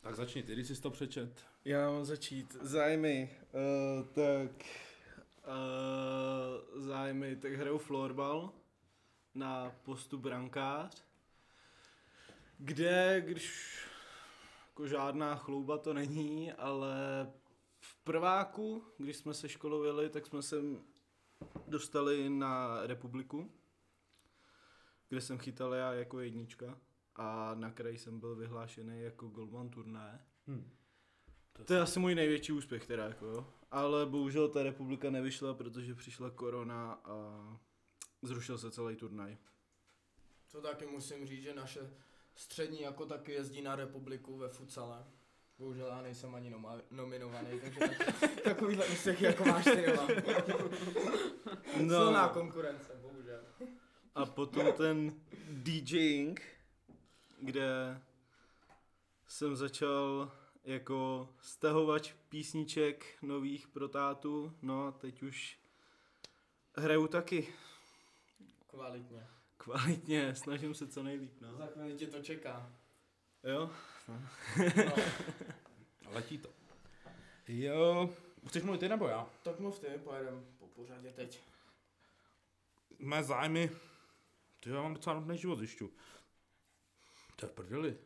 Tak 0.02 0.16
začni 0.16 0.44
ty, 0.44 0.54
když 0.54 0.68
jsi 0.68 0.82
to 0.82 0.90
přečet. 0.92 1.46
Já 1.66 1.92
mám 1.92 2.06
začít. 2.06 2.58
Zájmy. 2.62 3.30
Uh, 3.54 4.06
tak... 4.08 4.52
Uh, 5.48 6.82
zájmy. 6.82 7.36
Tak 7.36 7.54
hraju 7.54 7.78
florbal 7.78 8.52
na 9.36 9.72
postu 9.84 10.18
brankář. 10.18 11.04
Kde, 12.58 13.22
když 13.26 13.78
jako 14.68 14.88
žádná 14.88 15.36
chlouba 15.36 15.78
to 15.78 15.94
není, 15.94 16.52
ale 16.54 16.96
v 17.80 17.98
prváku, 18.04 18.84
když 18.98 19.18
jsme 19.18 19.34
se 19.34 19.50
školou 19.50 19.84
jeli, 19.84 20.10
tak 20.10 20.26
jsme 20.26 20.42
se 20.42 20.56
dostali 21.68 22.30
na 22.30 22.82
republiku, 22.88 23.52
kde 25.10 25.22
jsem 25.22 25.38
chytal 25.38 25.74
já 25.74 25.94
jako 25.94 26.20
jednička 26.20 26.78
a 27.16 27.56
na 27.56 27.72
kraji 27.72 27.98
jsem 27.98 28.20
byl 28.20 28.36
vyhlášený 28.36 29.02
jako 29.02 29.28
golman 29.28 29.70
turnaje. 29.70 30.20
Hm. 30.48 30.70
To 31.66 31.74
je 31.74 31.82
asi 31.82 32.00
můj 32.00 32.16
největší 32.16 32.52
úspěch 32.52 32.88
teda, 32.88 33.06
jako 33.06 33.26
jo. 33.26 33.54
Ale 33.72 34.06
bohužel 34.06 34.50
ta 34.50 34.64
republika 34.64 35.10
nevyšla, 35.10 35.54
protože 35.54 35.96
přišla 35.96 36.30
korona 36.30 36.94
a 36.94 37.60
zrušil 38.22 38.58
se 38.58 38.72
celý 38.72 38.96
turnaj. 38.96 39.38
To 40.52 40.62
taky 40.62 40.86
musím 40.86 41.26
říct, 41.26 41.44
že 41.44 41.54
naše 41.54 41.80
střední 42.36 42.82
jako 42.82 43.06
taky 43.06 43.32
jezdí 43.32 43.62
na 43.62 43.76
republiku 43.76 44.38
ve 44.38 44.50
futsale. 44.50 45.06
Bohužel 45.58 45.88
já 45.88 46.02
nejsem 46.02 46.36
ani 46.36 46.52
noma- 46.52 46.82
nominovaný, 46.92 47.60
takže 47.60 47.80
taky, 47.80 48.28
takovýhle 48.44 48.86
úspěch 48.88 49.22
jako 49.22 49.46
máš 49.46 49.64
ty 49.64 49.82
nemám. 49.82 50.08
Silná 51.88 52.28
konkurence, 52.30 53.00
bohužel. 53.02 53.42
A 54.16 54.26
potom 54.26 54.74
ten 54.74 55.14
DJing, 55.50 56.42
kde 57.42 58.02
jsem 59.28 59.56
začal 59.56 60.32
jako 60.64 61.30
stahovač 61.42 62.14
písniček 62.30 63.18
nových 63.22 63.68
pro 63.68 63.88
tátu, 63.88 64.54
no 64.62 64.88
a 64.88 64.92
teď 64.92 65.24
už 65.24 65.60
hraju 66.76 67.08
taky 67.08 67.54
Kvalitně. 68.70 69.28
kvalitně, 69.58 70.36
snažím 70.36 70.74
se 70.74 70.88
co 70.88 71.04
nejlíp, 71.04 71.42
no. 71.42 71.56
Za 71.58 71.68
chvíli 71.68 71.96
tě 71.96 72.08
to 72.08 72.22
čeká. 72.22 72.72
Jo? 73.44 73.70
No. 74.08 74.22
Letí 76.12 76.38
to. 76.38 76.50
Jo, 77.48 78.10
chceš 78.48 78.64
mluvit 78.64 78.80
ty 78.80 78.90
nebo 78.90 79.08
já? 79.08 79.30
Tak 79.44 79.60
mluv 79.60 79.80
ty, 79.80 79.88
pojedem 79.88 80.46
po 80.58 80.68
pořadě 80.68 81.12
teď. 81.12 81.42
Mé 83.00 83.24
zájmy, 83.24 83.72
ty 84.60 84.70
já 84.70 84.82
mám 84.82 84.94
docela 84.94 85.20
nudný 85.20 85.38
život 85.38 85.60
zjišťu. 85.60 85.92
To 87.36 87.46
je 87.46 87.50
prdeli. 87.50 87.98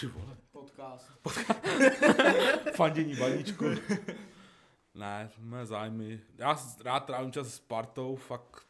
Ty 0.00 0.06
vole. 0.06 0.36
Podcast. 0.52 1.10
Fandění 2.76 3.16
baníčku. 3.16 3.64
ne, 4.94 5.30
mé 5.38 5.66
zájmy. 5.66 6.20
Já 6.36 6.56
rád 6.84 7.00
trávím 7.00 7.32
čas 7.32 7.54
s 7.54 7.60
partou, 7.60 8.16
fakt 8.16 8.66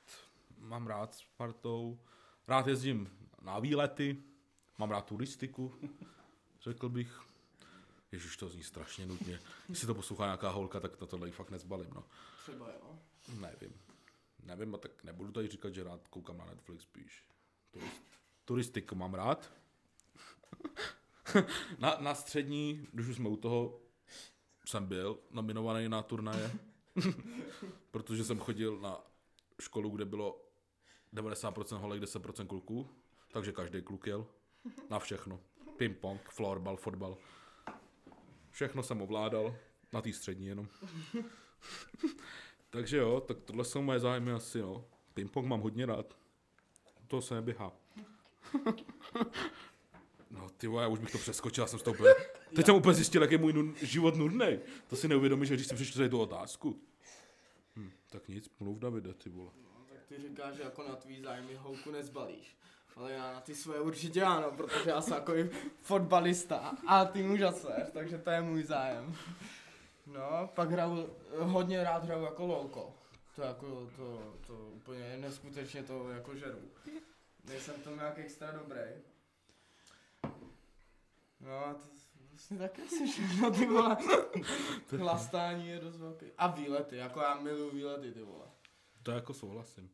mám 0.60 0.86
rád 0.86 1.14
s 1.14 1.24
partou. 1.36 1.98
Rád 2.48 2.66
jezdím 2.66 3.10
na 3.42 3.58
výlety, 3.58 4.22
mám 4.78 4.90
rád 4.90 5.04
turistiku, 5.04 5.74
řekl 6.62 6.88
bych. 6.88 7.20
Ježiš, 8.12 8.36
to 8.36 8.48
zní 8.48 8.62
strašně 8.62 9.06
nudně. 9.06 9.40
Jestli 9.68 9.86
to 9.86 9.94
poslouchá 9.94 10.24
nějaká 10.24 10.50
holka, 10.50 10.80
tak 10.80 11.00
na 11.00 11.06
tohle 11.06 11.30
fakt 11.30 11.50
nezbalím, 11.50 11.90
no. 11.94 12.04
Třeba 12.42 12.66
jo. 12.72 12.98
Nevím. 13.40 13.74
Nevím, 14.42 14.74
a 14.74 14.78
tak 14.78 15.04
nebudu 15.04 15.32
tady 15.32 15.48
říkat, 15.48 15.74
že 15.74 15.84
rád 15.84 16.08
koukám 16.08 16.38
na 16.38 16.44
Netflix 16.44 16.82
spíš. 16.82 17.24
Turist, 17.70 18.02
turistiku 18.44 18.94
mám 18.94 19.14
rád. 19.14 19.52
na, 21.78 21.96
na 22.00 22.14
střední, 22.14 22.86
když 22.92 23.06
už 23.06 23.16
jsme 23.16 23.28
u 23.28 23.36
toho, 23.36 23.80
jsem 24.64 24.86
byl 24.86 25.18
nominovaný 25.30 25.88
na 25.88 26.02
turnaje, 26.02 26.52
protože 27.90 28.24
jsem 28.24 28.38
chodil 28.38 28.80
na 28.80 29.00
školu, 29.60 29.90
kde 29.90 30.04
bylo 30.04 30.47
90% 31.14 31.78
holek, 31.78 32.02
10% 32.02 32.46
kluků, 32.46 32.88
takže 33.32 33.52
každý 33.52 33.82
kluk 33.82 34.06
jel 34.06 34.26
na 34.90 34.98
všechno. 34.98 35.40
Ping-pong, 35.76 36.20
florbal, 36.30 36.76
fotbal. 36.76 37.16
Všechno 38.50 38.82
jsem 38.82 39.02
ovládal, 39.02 39.56
na 39.92 40.02
té 40.02 40.12
střední 40.12 40.46
jenom. 40.46 40.68
Takže 42.70 42.96
jo, 42.96 43.20
tak 43.20 43.36
tohle 43.44 43.64
jsou 43.64 43.82
moje 43.82 44.00
zájmy 44.00 44.32
asi, 44.32 44.60
no. 44.60 44.84
Ping-pong 45.14 45.46
mám 45.46 45.60
hodně 45.60 45.86
rád. 45.86 46.16
To 47.06 47.22
se 47.22 47.34
neběhá. 47.34 47.72
No 50.30 50.50
ty 50.50 50.66
já 50.66 50.88
už 50.88 50.98
bych 50.98 51.12
to 51.12 51.18
přeskočil, 51.18 51.62
já 51.64 51.68
jsem 51.68 51.78
toho 51.78 51.94
úplně... 51.94 52.14
Teď 52.56 52.66
jsem 52.66 52.74
úplně 52.74 52.94
zjistil, 52.94 53.22
jak 53.22 53.30
je 53.30 53.38
můj 53.38 53.52
nud, 53.52 53.82
život 53.82 54.16
nudný. 54.16 54.58
To 54.88 54.96
si 54.96 55.08
neuvědomíš, 55.08 55.48
že 55.48 55.54
když 55.54 55.66
si 55.66 55.74
přečtu 55.74 55.98
tady 55.98 56.08
tu 56.08 56.20
otázku. 56.20 56.80
Hm, 57.76 57.90
tak 58.10 58.28
nic, 58.28 58.50
mluv 58.60 58.78
Davide, 58.78 59.14
ty 59.14 59.30
vole. 59.30 59.50
Ty 60.08 60.18
říkáš, 60.18 60.54
že 60.54 60.62
jako 60.62 60.88
na 60.88 60.96
tvý 60.96 61.22
zájmy 61.22 61.54
holku 61.54 61.90
nezbalíš. 61.90 62.56
Ale 62.96 63.12
já 63.12 63.32
na 63.32 63.40
ty 63.40 63.54
svoje 63.54 63.80
určitě 63.80 64.22
ano, 64.22 64.52
protože 64.56 64.90
já 64.90 65.00
jsem 65.00 65.14
takový 65.14 65.50
fotbalista 65.82 66.76
a 66.86 67.04
ty 67.04 67.24
úžasnéř, 67.24 67.90
takže 67.92 68.18
to 68.18 68.30
je 68.30 68.40
můj 68.40 68.62
zájem. 68.62 69.16
No, 70.06 70.50
pak 70.54 70.70
hraju, 70.70 71.16
hodně 71.38 71.84
rád 71.84 72.04
hraju 72.04 72.24
jako 72.24 72.46
lolko. 72.46 72.94
To 73.36 73.42
jako, 73.42 73.90
to, 73.96 74.34
to 74.46 74.54
úplně 74.54 75.16
neskutečně 75.16 75.82
to 75.82 76.10
jako 76.10 76.36
žeru. 76.36 76.60
Nejsem 77.44 77.74
v 77.74 77.84
tom 77.84 77.96
nějak 77.96 78.18
extra 78.18 78.50
dobrý. 78.50 78.80
No 81.40 81.64
a 81.66 81.74
to 81.74 81.88
vlastně 82.30 82.58
taky 82.58 82.82
asi 82.82 83.06
všechno, 83.06 83.50
ty 83.50 83.66
vole. 83.66 83.96
Chlastání 84.96 85.68
je 85.68 85.80
dost 85.80 85.96
velký. 85.96 86.26
A 86.38 86.46
výlety, 86.46 86.96
jako 86.96 87.20
já 87.20 87.34
miluju 87.34 87.70
výlety, 87.70 88.12
ty 88.12 88.22
vole. 88.22 88.46
To 89.02 89.10
jako 89.10 89.34
souhlasím. 89.34 89.90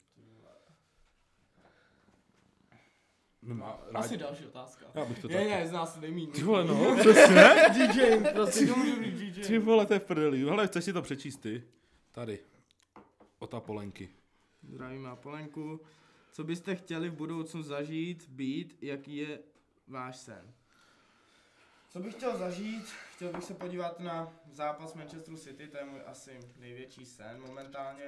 My 3.45 3.55
má, 3.55 3.71
Asi 3.95 4.09
rádi, 4.09 4.17
další 4.17 4.47
otázka. 4.47 4.87
já 4.95 5.05
bych 5.05 5.19
to 5.19 5.29
Je, 5.31 5.37
taky. 5.39 5.51
ne, 5.51 5.69
z 5.69 5.73
nás 5.73 6.01
nejmíň. 6.01 6.31
Ty 6.31 6.43
vole, 6.43 6.65
no, 6.65 6.97
přesně. 7.01 7.45
DJ, 7.75 8.17
prostě 8.35 8.67
to 8.67 8.77
můžu 8.77 9.01
být 9.01 9.15
DJ. 9.15 9.43
Ty 9.47 9.59
vole, 9.59 9.87
to 9.87 9.93
je 9.95 9.99
v 10.01 10.05
prdeli. 10.05 10.41
Hele, 10.45 10.67
chceš 10.67 10.85
si 10.85 10.93
to 10.93 11.03
přečíst 11.03 11.37
ty? 11.37 11.65
Tady. 12.13 12.39
O 13.39 13.47
ta 13.47 13.61
polenky. 13.61 14.09
Zdravím 14.63 15.07
a 15.07 15.17
Polenku. 15.17 15.81
Co 16.33 16.45
byste 16.45 16.75
chtěli 16.75 17.09
v 17.11 17.15
budoucnu 17.15 17.63
zažít, 17.63 18.29
být, 18.29 18.79
jaký 18.83 19.17
je 19.17 19.39
váš 19.89 20.17
sen? 20.17 20.53
Co 21.91 22.01
bych 22.01 22.15
chtěl 22.15 22.39
zažít? 22.39 22.85
Chtěl 23.17 23.33
bych 23.33 23.45
se 23.45 23.55
podívat 23.55 24.01
na 24.01 24.33
zápas 24.53 24.95
Manchesteru 24.95 25.37
City, 25.37 25.67
to 25.69 25.77
je 25.77 25.85
můj 25.85 26.01
asi 26.07 26.39
největší 26.61 27.07
sen 27.07 27.41
momentálně. 27.47 28.05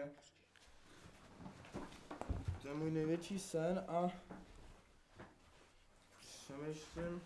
To 2.63 2.69
je 2.69 2.75
můj 2.75 2.91
největší 2.91 3.39
sen 3.39 3.85
a 3.89 4.09
přemýšlím. 6.47 7.23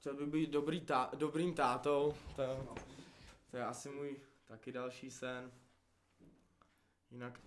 Chtěl 0.00 0.14
bych 0.16 0.26
být 0.28 0.50
dobrý 0.50 0.80
tá- 0.80 1.10
dobrým 1.14 1.54
tátou, 1.54 2.14
to, 2.36 2.76
to 3.50 3.56
je 3.56 3.64
asi 3.64 3.88
můj 3.88 4.16
taky 4.44 4.72
další 4.72 5.10
sen. 5.10 5.52
Jinak 7.10 7.40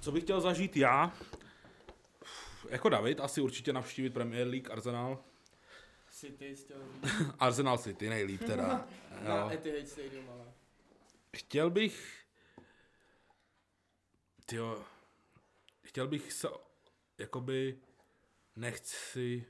Co 0.00 0.12
bych 0.12 0.24
chtěl 0.24 0.40
zažít 0.40 0.76
já? 0.76 1.12
Jako 2.68 2.88
David, 2.88 3.20
asi 3.20 3.40
určitě 3.40 3.72
navštívit 3.72 4.10
Premier 4.10 4.46
League 4.46 4.70
Arsenal. 4.70 5.24
City 6.10 6.56
chtěl 6.56 6.82
Arsenal 7.38 7.78
City 7.78 8.08
nejlíp 8.08 8.44
teda. 8.44 8.88
na 9.22 9.36
Jo. 9.36 9.50
Etihad 9.52 9.88
Stadium, 9.88 10.30
ale 10.30 10.52
Chtěl 11.36 11.70
bych... 11.70 12.24
Tyjo, 14.46 14.84
chtěl 15.84 16.08
bych 16.08 16.32
se, 16.32 16.48
jakoby, 17.18 17.80
nechci, 18.58 19.44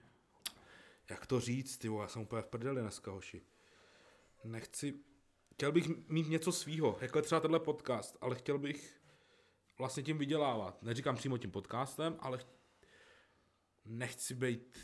jak 1.11 1.27
to 1.27 1.41
říct, 1.41 1.79
tyjo, 1.79 2.01
já 2.01 2.09
jsem 2.09 2.23
úplně 2.23 2.43
v 2.43 2.47
prdeli 2.47 2.81
dneska, 2.81 3.11
hoši. 3.11 3.43
Nechci, 4.45 4.95
chtěl 5.55 5.73
bych 5.73 6.09
mít 6.09 6.29
něco 6.29 6.53
svýho, 6.53 6.99
jako 7.01 7.19
je 7.19 7.23
třeba 7.23 7.41
tenhle 7.41 7.61
podcast, 7.61 8.17
ale 8.21 8.37
chtěl 8.37 8.59
bych 8.59 9.01
vlastně 9.79 10.03
tím 10.03 10.19
vydělávat. 10.19 10.83
Neříkám 10.83 11.17
přímo 11.17 11.39
tím 11.39 11.51
podcastem, 11.51 12.17
ale 12.21 12.39
ch- 12.39 12.47
nechci 13.85 14.35
být, 14.35 14.79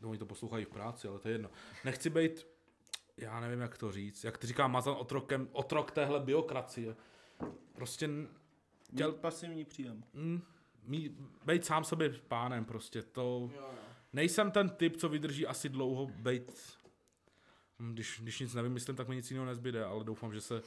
no 0.00 0.08
oni 0.10 0.18
to 0.18 0.26
poslouchají 0.26 0.64
v 0.64 0.68
práci, 0.68 1.08
ale 1.08 1.18
to 1.18 1.28
je 1.28 1.34
jedno. 1.34 1.50
Nechci 1.84 2.10
být 2.10 2.46
já 3.16 3.40
nevím, 3.40 3.60
jak 3.60 3.78
to 3.78 3.92
říct, 3.92 4.24
jak 4.24 4.38
ty 4.38 4.46
říká 4.46 4.68
Mazan 4.68 4.94
otrokem, 4.98 5.48
otrok 5.52 5.90
téhle 5.90 6.20
biokracie. 6.20 6.96
Prostě 7.72 8.06
Děl... 8.06 8.28
Děl- 8.90 9.12
pasivní 9.12 9.64
příjem. 9.64 10.04
mm, 10.12 10.42
mít, 10.86 11.12
být 11.44 11.64
sám 11.64 11.84
sobě 11.84 12.08
pánem 12.28 12.64
prostě, 12.64 13.02
to... 13.02 13.50
jo, 13.54 13.60
jo. 13.60 13.70
Nejsem 14.12 14.50
ten 14.50 14.70
typ, 14.70 14.96
co 14.96 15.08
vydrží 15.08 15.46
asi 15.46 15.68
dlouho 15.68 16.06
být... 16.06 16.76
hm, 17.78 17.92
Když, 17.92 18.20
když 18.22 18.40
nic 18.40 18.54
nevymyslím, 18.54 18.96
tak 18.96 19.08
mi 19.08 19.16
nic 19.16 19.30
jiného 19.30 19.46
nezbyde, 19.46 19.84
ale 19.84 20.04
doufám, 20.04 20.32
že 20.32 20.40
se 20.40 20.62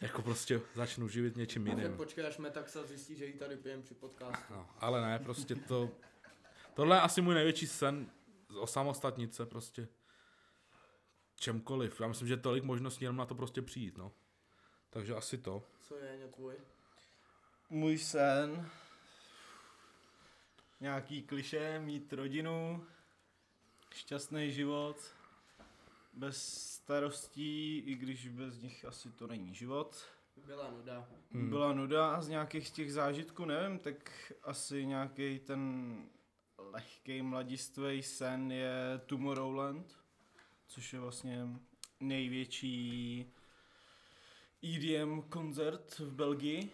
jako 0.00 0.22
prostě 0.22 0.60
začnu 0.74 1.08
živit 1.08 1.36
něčím 1.36 1.66
jiným. 1.66 1.96
počkej, 1.96 2.26
až 2.26 2.38
Metaxa 2.38 2.82
zjistí, 2.86 3.16
že 3.16 3.26
ji 3.26 3.32
tady 3.32 3.56
pijem 3.56 3.82
při 3.82 3.94
podcastu. 3.94 4.44
No, 4.54 4.68
ale 4.78 5.00
ne, 5.00 5.18
prostě 5.18 5.54
to... 5.54 5.90
Tohle 6.74 6.96
je 6.96 7.00
asi 7.00 7.20
můj 7.20 7.34
největší 7.34 7.66
sen 7.66 8.10
osamostatnit 8.58 9.34
se 9.34 9.46
prostě. 9.46 9.88
Čemkoliv. 11.36 12.00
Já 12.00 12.08
myslím, 12.08 12.28
že 12.28 12.36
tolik 12.36 12.64
možností 12.64 13.04
jenom 13.04 13.16
na 13.16 13.26
to 13.26 13.34
prostě 13.34 13.62
přijít, 13.62 13.98
no. 13.98 14.12
Takže 14.90 15.14
asi 15.14 15.38
to. 15.38 15.62
Co 15.80 15.96
je 15.96 16.28
tvůj? 16.34 16.54
Můj 17.70 17.98
sen. 17.98 18.68
Nějaký 20.80 21.22
kliše, 21.22 21.80
mít 21.80 22.12
rodinu, 22.12 22.86
šťastný 23.94 24.52
život, 24.52 24.96
bez 26.12 26.64
starostí, 26.74 27.78
i 27.78 27.94
když 27.94 28.28
bez 28.28 28.62
nich 28.62 28.84
asi 28.84 29.12
to 29.12 29.26
není 29.26 29.54
život. 29.54 30.04
Byla 30.46 30.70
nuda. 30.70 31.08
Hmm. 31.30 31.50
Byla 31.50 31.72
nuda 31.72 32.10
a 32.10 32.22
z 32.22 32.28
nějakých 32.28 32.68
z 32.68 32.70
těch 32.70 32.92
zážitků, 32.92 33.44
nevím, 33.44 33.78
tak 33.78 34.32
asi 34.42 34.86
nějaký 34.86 35.38
ten 35.38 35.94
lehký 36.58 37.22
mladistvý 37.22 38.02
sen 38.02 38.52
je 38.52 39.00
Tomorrowland, 39.06 39.98
což 40.66 40.92
je 40.92 41.00
vlastně 41.00 41.48
největší 42.00 43.26
EDM 44.62 45.22
koncert 45.22 45.98
v 45.98 46.14
Belgii 46.14 46.72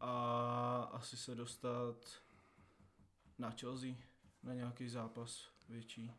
a 0.00 0.90
asi 0.92 1.16
se 1.16 1.34
dostat 1.34 2.21
na 3.42 3.50
Chelsea, 3.50 3.94
na 4.42 4.54
nějaký 4.54 4.88
zápas 4.88 5.50
větší. 5.68 6.12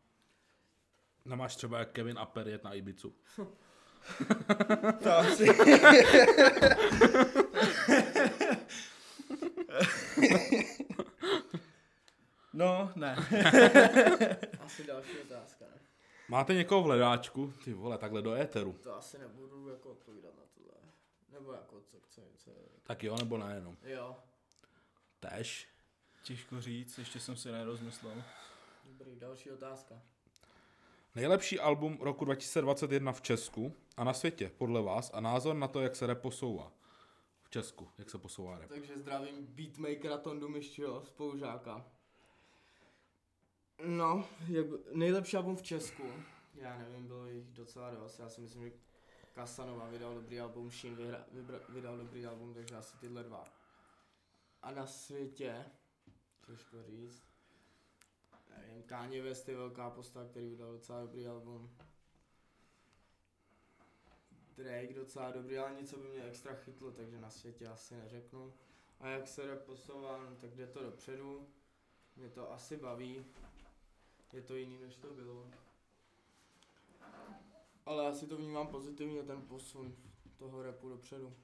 Nemáš 1.24 1.56
třeba 1.56 1.78
jak 1.78 1.92
Kevin 1.92 2.18
Aper 2.18 2.48
jet 2.48 2.64
na 2.64 2.72
Ibicu. 2.72 3.14
To 5.02 5.12
asi. 5.12 5.46
no, 12.52 12.92
ne. 12.96 13.16
Asi 14.60 14.84
další 14.84 15.18
otázka, 15.18 15.64
ne? 15.64 15.80
Máte 16.28 16.54
někoho 16.54 16.82
v 16.82 16.84
hledáčku? 16.84 17.52
Ty 17.64 17.72
vole, 17.72 17.98
takhle 17.98 18.22
do 18.22 18.34
éteru. 18.34 18.72
To 18.82 18.96
asi 18.96 19.18
nebudu 19.18 19.68
jako 19.68 19.90
odpovídat 19.90 20.34
na 20.36 20.42
tohle. 20.54 20.72
Nebo 21.32 21.52
jako 21.52 21.80
co 21.80 22.00
chce, 22.00 22.22
co 22.36 22.50
Tak 22.82 23.02
jo, 23.04 23.16
nebo 23.16 23.38
ne 23.38 23.54
jenom. 23.54 23.76
Jo, 23.82 24.16
Tež. 25.20 25.73
Těžko 26.24 26.60
říct, 26.60 26.98
ještě 26.98 27.20
jsem 27.20 27.36
si 27.36 27.52
nerozmyslel. 27.52 28.22
dobrý, 28.84 29.16
další 29.16 29.50
otázka. 29.50 29.94
Nejlepší 31.14 31.60
album 31.60 31.98
roku 32.00 32.24
2021 32.24 33.12
v 33.12 33.22
Česku 33.22 33.72
a 33.96 34.04
na 34.04 34.12
světě, 34.12 34.52
podle 34.58 34.82
vás, 34.82 35.10
a 35.14 35.20
názor 35.20 35.56
na 35.56 35.68
to, 35.68 35.80
jak 35.80 35.96
se 35.96 36.06
rap 36.06 36.20
posouvá. 36.20 36.72
V 37.42 37.50
Česku, 37.50 37.88
jak 37.98 38.10
se 38.10 38.18
posouvá 38.18 38.58
rap. 38.58 38.68
Takže 38.68 38.98
zdravím 38.98 39.46
beatmakera 39.46 40.18
Tondu 40.18 40.48
Miščiho, 40.48 41.04
spolužáka. 41.04 41.84
No, 43.86 44.28
jak, 44.48 44.66
nejlepší 44.92 45.36
album 45.36 45.56
v 45.56 45.62
Česku. 45.62 46.02
Já 46.54 46.78
nevím, 46.78 47.06
bylo 47.06 47.26
jich 47.26 47.50
docela 47.50 47.90
dost. 47.90 48.18
Já 48.18 48.28
si 48.28 48.40
myslím, 48.40 48.64
že 48.64 48.72
Kasanova 49.34 49.88
vydal 49.88 50.14
dobrý 50.14 50.40
album, 50.40 50.70
vybra, 51.32 51.60
vydal 51.68 51.96
dobrý 51.96 52.26
album, 52.26 52.54
takže 52.54 52.76
asi 52.76 52.96
tyhle 52.96 53.22
dva. 53.22 53.48
A 54.62 54.70
na 54.70 54.86
světě, 54.86 55.64
těžko 56.46 56.82
říct, 56.82 57.22
nevím, 58.58 58.82
Kanye 58.82 59.22
West 59.22 59.48
je 59.48 59.56
velká 59.56 59.90
postava, 59.90 60.28
který 60.28 60.48
vydal 60.48 60.72
docela 60.72 61.00
dobrý 61.00 61.26
album. 61.26 61.76
Drake 64.56 64.94
docela 64.94 65.30
dobrý, 65.30 65.58
ale 65.58 65.74
něco 65.74 65.96
by 65.96 66.08
mě 66.08 66.24
extra 66.24 66.54
chytlo, 66.54 66.92
takže 66.92 67.20
na 67.20 67.30
světě 67.30 67.66
asi 67.66 67.96
neřeknu. 67.96 68.54
A 69.00 69.08
jak 69.08 69.28
se 69.28 69.46
rap 69.46 69.62
posouvá, 69.62 70.18
no, 70.18 70.36
tak 70.36 70.56
jde 70.56 70.66
to 70.66 70.82
dopředu. 70.82 71.48
Mě 72.16 72.28
to 72.28 72.52
asi 72.52 72.76
baví. 72.76 73.26
Je 74.32 74.42
to 74.42 74.56
jiný, 74.56 74.78
než 74.78 74.96
to 74.96 75.14
bylo. 75.14 75.50
Ale 77.86 78.04
já 78.04 78.14
si 78.14 78.26
to 78.26 78.36
vnímám 78.36 78.66
pozitivně, 78.66 79.22
ten 79.22 79.42
posun 79.42 79.96
toho 80.36 80.62
rapu 80.62 80.88
dopředu. 80.88 81.36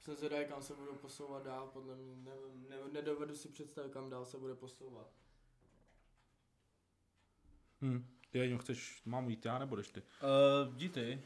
Jsem 0.00 0.16
zvědavý, 0.16 0.44
kam 0.44 0.62
se 0.62 0.74
budou 0.74 0.94
posouvat 0.94 1.44
dál, 1.44 1.66
podle 1.72 1.96
mě 1.96 2.16
nevím, 2.16 2.68
ne, 2.68 2.76
nedovedu 2.92 3.34
si 3.34 3.48
představit, 3.48 3.92
kam 3.92 4.10
dál 4.10 4.24
se 4.24 4.38
bude 4.38 4.54
posouvat. 4.54 5.06
Hm. 7.82 8.06
Ty 8.30 8.38
jenom 8.38 8.58
chceš, 8.58 9.02
mám 9.04 9.30
jít 9.30 9.44
já 9.44 9.58
nebo 9.58 9.76
jdeš 9.76 9.88
ty? 9.88 10.02
Uh, 10.02 10.74
jdi 10.74 10.88
ty. 10.88 11.22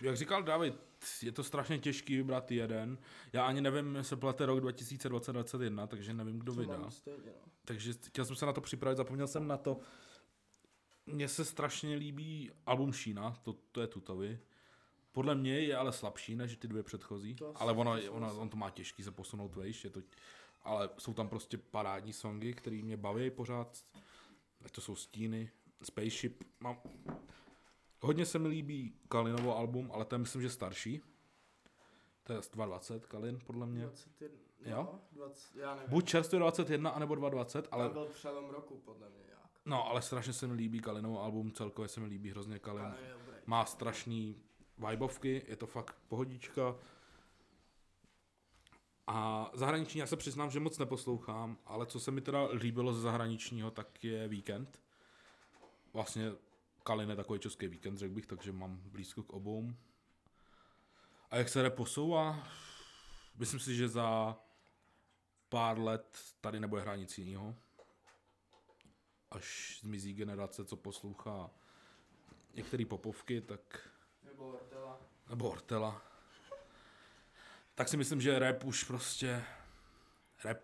Jak 0.00 0.16
říkal 0.16 0.42
David, 0.42 0.74
je 1.22 1.32
to 1.32 1.44
strašně 1.44 1.78
těžký 1.78 2.16
vybrat 2.16 2.50
jeden. 2.50 2.98
Já 3.32 3.46
ani 3.46 3.60
nevím, 3.60 3.96
jestli 3.96 4.16
plete 4.16 4.46
rok 4.46 4.58
2020-2021, 4.58 5.86
takže 5.86 6.14
nevím, 6.14 6.38
kdo 6.38 6.52
vydá. 6.52 6.90
stejně, 6.90 7.18
no. 7.26 7.52
Takže 7.64 7.92
chtěl 7.92 8.24
jsem 8.24 8.36
se 8.36 8.46
na 8.46 8.52
to 8.52 8.60
připravit, 8.60 8.96
zapomněl 8.96 9.26
jsem 9.26 9.46
na 9.46 9.56
to. 9.56 9.80
Mně 11.06 11.28
se 11.28 11.44
strašně 11.44 11.94
líbí 11.94 12.50
album 12.66 12.92
Šína, 12.92 13.30
to, 13.42 13.52
to 13.72 13.80
je 13.80 13.86
tutovy. 13.86 14.40
Podle 15.12 15.34
mě 15.34 15.60
je 15.60 15.76
ale 15.76 15.92
slabší 15.92 16.36
než 16.36 16.56
ty 16.56 16.68
dvě 16.68 16.82
předchozí, 16.82 17.34
To 17.34 17.52
ale 17.62 17.72
ono, 17.72 17.90
souhlasím. 17.90 18.12
ono, 18.12 18.38
on 18.40 18.48
to 18.48 18.56
má 18.56 18.70
těžký 18.70 19.02
se 19.02 19.10
posunout 19.10 19.54
vejš, 19.54 19.84
je 19.84 19.90
to, 19.90 20.00
ale 20.62 20.90
jsou 20.98 21.14
tam 21.14 21.28
prostě 21.28 21.58
parádní 21.58 22.12
songy, 22.12 22.52
které 22.54 22.82
mě 22.82 22.96
baví 22.96 23.30
pořád, 23.30 23.84
ať 24.64 24.70
to 24.72 24.80
jsou 24.80 24.94
Stíny, 24.96 25.50
Spaceship, 25.82 26.44
mám... 26.60 26.76
Hodně 28.02 28.26
se 28.26 28.38
mi 28.38 28.48
líbí 28.48 28.94
Kalinovo 29.08 29.56
album, 29.56 29.90
ale 29.94 30.04
to 30.04 30.14
je 30.14 30.18
myslím, 30.18 30.42
že 30.42 30.50
starší. 30.50 31.00
To 32.22 32.32
je 32.32 32.42
z 32.42 32.48
220 32.50 33.06
Kalin, 33.06 33.38
podle 33.46 33.66
mě. 33.66 33.80
21, 33.82 34.38
Jo? 34.64 34.88
no, 34.92 35.00
20, 35.12 35.56
já 35.56 35.74
nevím. 35.74 35.90
Buď 35.90 36.08
čerstvě 36.08 36.38
21, 36.38 36.90
anebo 36.90 37.14
220, 37.14 37.68
ale... 37.70 37.84
Ale... 37.84 37.92
byl 37.92 38.06
přelom 38.06 38.50
roku, 38.50 38.76
podle 38.84 39.08
mě 39.08 39.18
nějak. 39.26 39.50
No, 39.64 39.88
ale 39.88 40.02
strašně 40.02 40.32
se 40.32 40.46
mi 40.46 40.52
líbí 40.54 40.80
Kalinovo 40.80 41.22
album, 41.22 41.52
celkově 41.52 41.88
se 41.88 42.00
mi 42.00 42.06
líbí 42.06 42.30
hrozně 42.30 42.58
Kalin. 42.58 42.94
Má 43.46 43.64
strašný 43.64 44.42
vibovky, 44.88 45.44
je 45.48 45.56
to 45.56 45.66
fakt 45.66 45.96
pohodička. 46.08 46.76
A 49.06 49.50
zahraniční, 49.54 50.00
já 50.00 50.06
se 50.06 50.16
přiznám, 50.16 50.50
že 50.50 50.60
moc 50.60 50.78
neposlouchám, 50.78 51.58
ale 51.66 51.86
co 51.86 52.00
se 52.00 52.10
mi 52.10 52.20
teda 52.20 52.48
líbilo 52.52 52.92
ze 52.92 53.00
zahraničního, 53.00 53.70
tak 53.70 54.04
je 54.04 54.28
Víkend. 54.28 54.80
Vlastně 55.92 56.32
Kalin 56.82 57.10
je 57.10 57.16
takový 57.16 57.40
český 57.40 57.66
víkend, 57.66 57.98
řekl 57.98 58.14
bych, 58.14 58.26
takže 58.26 58.52
mám 58.52 58.80
blízko 58.84 59.22
k 59.22 59.32
obou. 59.32 59.72
A 61.30 61.36
jak 61.36 61.48
se 61.48 61.62
rap 61.62 61.74
posouvá? 61.74 62.48
Myslím 63.38 63.60
si, 63.60 63.76
že 63.76 63.88
za 63.88 64.36
pár 65.48 65.78
let 65.78 66.18
tady 66.40 66.60
nebude 66.60 66.82
hrát 66.82 66.96
nic 66.96 67.18
jiného. 67.18 67.56
Až 69.30 69.78
zmizí 69.82 70.14
generace, 70.14 70.64
co 70.64 70.76
poslouchá 70.76 71.50
některé 72.54 72.84
popovky, 72.84 73.40
tak 73.40 73.90
Nebo 74.40 74.52
Ortela. 74.52 74.98
nebo 75.30 75.50
Ortela. 75.50 76.02
Tak 77.74 77.88
si 77.88 77.96
myslím, 77.96 78.20
že 78.20 78.38
rap 78.38 78.64
už 78.64 78.84
prostě, 78.84 79.44
rap 80.44 80.58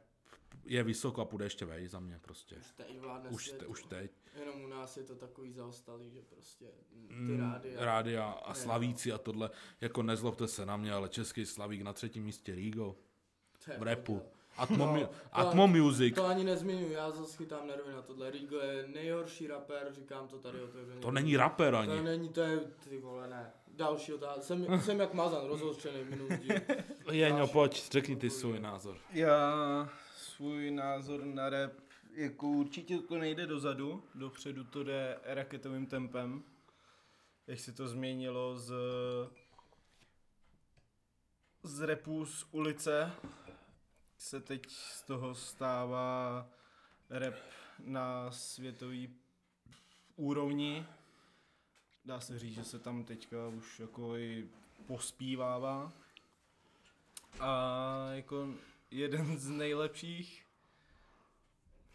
je 0.64 0.82
vysoko 0.82 1.20
a 1.20 1.24
půjde 1.24 1.44
ještě 1.44 1.64
vej 1.64 1.88
za 1.88 2.00
mě 2.00 2.18
prostě. 2.18 2.56
Už 2.56 2.72
teď 2.76 2.98
vládne 2.98 3.30
Už, 3.30 3.48
te, 3.58 3.66
už 3.66 3.82
teď. 3.82 4.10
Jenom 4.38 4.64
u 4.64 4.66
nás 4.66 4.96
je 4.96 5.02
to 5.04 5.14
takový 5.14 5.52
zaostalý, 5.52 6.10
že 6.10 6.22
prostě 6.22 6.64
ty 6.90 6.96
Mm, 7.14 7.40
rádia. 7.40 7.84
Rádia 7.84 8.24
a 8.30 8.48
Ne, 8.48 8.54
Slavíci 8.54 9.12
a 9.12 9.18
tohle, 9.18 9.50
jako 9.80 10.02
nezlobte 10.02 10.48
se 10.48 10.66
na 10.66 10.76
mě, 10.76 10.92
ale 10.92 11.08
český 11.08 11.46
Slavík 11.46 11.82
na 11.82 11.92
třetím 11.92 12.24
místě 12.24 12.54
Rigo 12.54 12.96
to 13.64 13.70
v 13.78 13.82
rapu. 13.82 14.14
prdel. 14.18 14.30
Atmo, 14.56 14.86
No, 14.86 15.00
to- 15.06 15.12
Atmo 15.32 15.66
Music, 15.66 16.14
To 16.14 16.26
ani 16.26 16.44
nezmiňuji, 16.44 16.92
já 16.92 17.10
zase 17.10 17.36
chytám 17.36 17.66
nervy 17.66 17.92
na 17.92 18.02
tohle. 18.02 18.30
Rigo 18.30 18.58
je 18.58 18.86
nejhorší 18.88 19.46
rapper, 19.46 19.92
říkám 19.94 20.28
to 20.28 20.38
tady 20.38 20.62
otevřeně. 20.62 21.00
to 21.00 21.10
není 21.10 21.36
rapper 21.36 21.72
To 21.72 21.78
ani. 21.78 22.00
není, 22.02 22.28
to 22.28 22.40
je, 22.40 22.60
ty 22.88 22.98
vole, 22.98 23.28
ne. 23.28 23.52
Další 23.76 24.12
otázka. 24.12 24.40
Jsem, 24.40 24.80
jsem 24.80 25.00
jak 25.00 25.14
mazan, 25.14 25.46
rozhořčený 25.46 26.04
minulý 26.04 26.36
díl. 26.36 26.56
Jeňo, 27.10 27.46
pojď, 27.46 27.90
řekni 27.90 28.16
ty 28.16 28.30
svůj 28.30 28.60
názor. 28.60 28.98
Já 29.10 29.88
svůj 30.16 30.70
názor 30.70 31.24
na 31.24 31.50
rap, 31.50 31.72
jako 32.14 32.46
určitě 32.46 32.98
to 32.98 33.18
nejde 33.18 33.46
dozadu, 33.46 34.02
dopředu 34.14 34.64
to 34.64 34.84
jde 34.84 35.18
raketovým 35.24 35.86
tempem. 35.86 36.42
Jak 37.46 37.60
se 37.60 37.72
to 37.72 37.88
změnilo 37.88 38.56
z, 38.56 38.72
z 41.62 41.80
repu 41.80 42.26
z 42.26 42.46
ulice, 42.50 43.12
se 44.18 44.40
teď 44.40 44.70
z 44.70 45.02
toho 45.02 45.34
stává 45.34 46.46
rap 47.10 47.34
na 47.84 48.30
světový 48.30 49.14
úrovni. 50.16 50.86
Dá 52.06 52.20
se 52.20 52.38
říct, 52.38 52.54
že 52.54 52.64
se 52.64 52.78
tam 52.78 53.04
teďka 53.04 53.48
už 53.48 53.80
jako 53.80 54.16
i 54.16 54.48
pospívává. 54.86 55.92
A 57.40 58.08
jako 58.12 58.48
jeden 58.90 59.38
z 59.38 59.48
nejlepších 59.48 60.46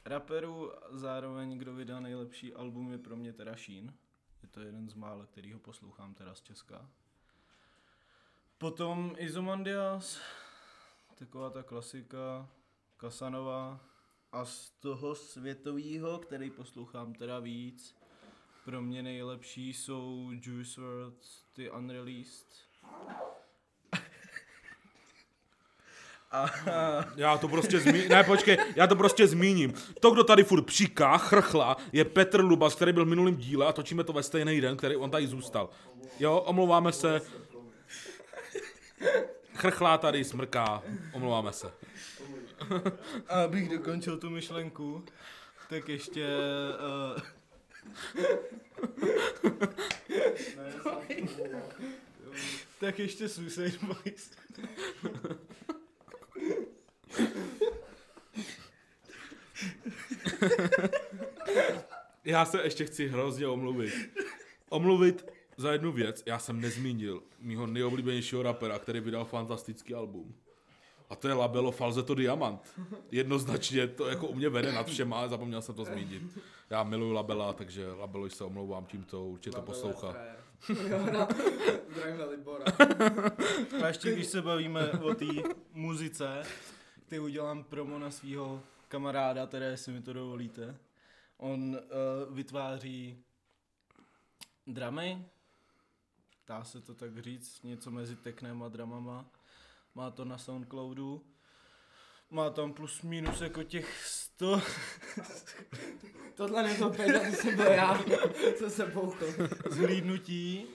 raperů, 0.05 0.71
zároveň 0.89 1.57
kdo 1.57 1.73
vydá 1.73 1.99
nejlepší 1.99 2.53
album 2.53 2.91
je 2.91 2.97
pro 2.97 3.15
mě 3.15 3.33
teda 3.33 3.55
Sheen. 3.55 3.93
Je 4.43 4.49
to 4.49 4.59
jeden 4.61 4.89
z 4.89 4.93
mála, 4.93 5.25
který 5.25 5.53
ho 5.53 5.59
poslouchám 5.59 6.13
teda 6.13 6.35
z 6.35 6.41
Česka. 6.41 6.89
Potom 8.57 9.15
Izomandias, 9.17 10.21
taková 11.15 11.49
ta 11.49 11.63
klasika, 11.63 12.49
Kasanova. 12.97 13.79
A 14.31 14.45
z 14.45 14.69
toho 14.69 15.15
světového, 15.15 16.19
který 16.19 16.49
poslouchám 16.49 17.13
teda 17.13 17.39
víc, 17.39 18.00
pro 18.65 18.81
mě 18.81 19.03
nejlepší 19.03 19.73
jsou 19.73 20.31
Juice 20.41 20.81
WRLD, 20.81 21.15
ty 21.53 21.71
Unreleased. 21.71 22.47
A 26.31 26.45
Já 27.15 27.37
to 27.37 27.47
prostě 27.47 27.79
zmíním, 27.79 28.09
ne 28.09 28.23
počkej, 28.23 28.57
já 28.75 28.87
to 28.87 28.95
prostě 28.95 29.27
zmíním. 29.27 29.73
To, 29.99 30.11
kdo 30.11 30.23
tady 30.23 30.43
furt 30.43 30.61
přiká, 30.61 31.17
chrchla, 31.17 31.77
je 31.91 32.05
Petr 32.05 32.41
Lubas, 32.41 32.75
který 32.75 32.93
byl 32.93 33.05
v 33.05 33.07
minulém 33.07 33.35
díle 33.35 33.67
a 33.67 33.73
točíme 33.73 34.03
to 34.03 34.13
ve 34.13 34.23
stejný 34.23 34.61
den, 34.61 34.77
který 34.77 34.95
on 34.95 35.11
tady 35.11 35.27
zůstal. 35.27 35.69
Jo, 36.19 36.37
omlouváme 36.37 36.91
se. 36.91 37.21
Chrchlá 39.53 39.97
tady, 39.97 40.23
smrká, 40.23 40.83
omlouváme 41.13 41.53
se. 41.53 41.73
A 43.29 43.43
abych 43.43 43.69
dokončil 43.69 44.17
tu 44.17 44.29
myšlenku, 44.29 45.05
tak 45.69 45.89
ještě... 45.89 46.27
Uh, 47.15 47.21
tak 52.79 52.99
ještě 52.99 53.29
Suicide 53.29 53.77
Boys. 53.81 54.31
Já 62.25 62.45
se 62.45 62.63
ještě 62.63 62.85
chci 62.85 63.07
hrozně 63.07 63.47
omluvit. 63.47 63.93
Omluvit 64.69 65.25
za 65.57 65.71
jednu 65.71 65.91
věc. 65.91 66.23
Já 66.25 66.39
jsem 66.39 66.61
nezmínil 66.61 67.23
mýho 67.39 67.67
nejoblíbenějšího 67.67 68.43
rapera, 68.43 68.79
který 68.79 68.99
vydal 68.99 69.25
fantastický 69.25 69.93
album. 69.93 70.35
A 71.11 71.15
to 71.15 71.27
je 71.27 71.33
Labelo 71.33 71.71
Falzetto 71.71 72.15
Diamant. 72.15 72.79
Jednoznačně 73.11 73.87
to 73.87 74.07
jako 74.07 74.27
u 74.27 74.35
mě 74.35 74.49
vede 74.49 74.71
nad 74.71 74.87
všema, 74.87 75.17
ale 75.17 75.29
zapomněl 75.29 75.61
jsem 75.61 75.75
to 75.75 75.85
zmínit. 75.85 76.23
Já 76.69 76.83
miluju 76.83 77.13
Labela, 77.13 77.53
takže 77.53 77.91
Labelo 77.91 78.29
se 78.29 78.43
omlouvám 78.43 78.85
tímto, 78.85 79.25
určitě 79.25 79.55
to 79.55 79.61
poslouchá. 79.61 80.15
Zdravím 81.89 82.17
na 82.17 82.25
Libora. 82.25 82.65
A 83.83 83.87
ještě 83.87 84.11
když 84.11 84.27
se 84.27 84.41
bavíme 84.41 84.91
o 84.91 85.15
té 85.15 85.25
muzice, 85.73 86.43
ty 87.07 87.19
udělám 87.19 87.63
promo 87.63 87.99
na 87.99 88.11
svého 88.11 88.61
kamaráda, 88.87 89.45
teda 89.45 89.65
jestli 89.65 89.93
mi 89.93 90.01
to 90.01 90.13
dovolíte. 90.13 90.77
On 91.37 91.61
uh, 91.61 92.35
vytváří 92.35 93.17
dramy, 94.67 95.25
dá 96.47 96.63
se 96.63 96.81
to 96.81 96.93
tak 96.95 97.19
říct, 97.19 97.63
něco 97.63 97.91
mezi 97.91 98.15
teknem 98.15 98.63
a 98.63 98.69
dramama. 98.69 99.25
Má 99.95 100.11
to 100.11 100.25
na 100.25 100.37
Soundcloudu. 100.37 101.25
Má 102.29 102.49
tam 102.49 102.73
plus 102.73 103.01
minus 103.01 103.41
jako 103.41 103.63
těch 103.63 104.07
100 104.07 104.61
Tohle 106.35 106.63
nebyl 106.63 106.89
Peťa, 106.89 107.19
to 107.19 107.35
jsem 107.35 107.55
byl 107.55 107.65
já, 107.65 108.03
co 108.59 108.69
se 108.69 108.85
bouchl. 108.85 109.25
zhlídnutí, 109.69 110.67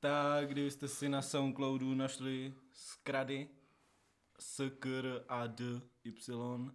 tak 0.00 0.48
kdybyste 0.48 0.88
si 0.88 1.08
na 1.08 1.22
Soundcloudu 1.22 1.94
našli 1.94 2.54
skrady 2.72 3.48
s 4.38 4.70
k 4.78 5.02
a 5.28 5.46
d 5.46 5.80
y 6.04 6.72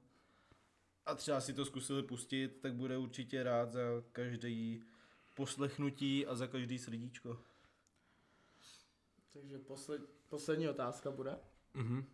a 1.06 1.16
třeba 1.16 1.42
si 1.42 1.54
to 1.54 1.66
zkusili 1.66 2.04
pustit, 2.04 2.62
tak 2.62 2.74
bude 2.74 2.98
určitě 2.98 3.44
rád 3.44 3.72
za 3.72 3.82
každý 4.12 4.84
poslechnutí 5.36 6.26
a 6.26 6.36
za 6.36 6.48
každý 6.48 6.80
srdíčko. 6.80 7.40
Takže 9.34 9.60
posled, 9.60 10.02
poslední 10.30 10.70
otázka 10.70 11.12
bude. 11.12 11.40
Mhm. 11.74 12.06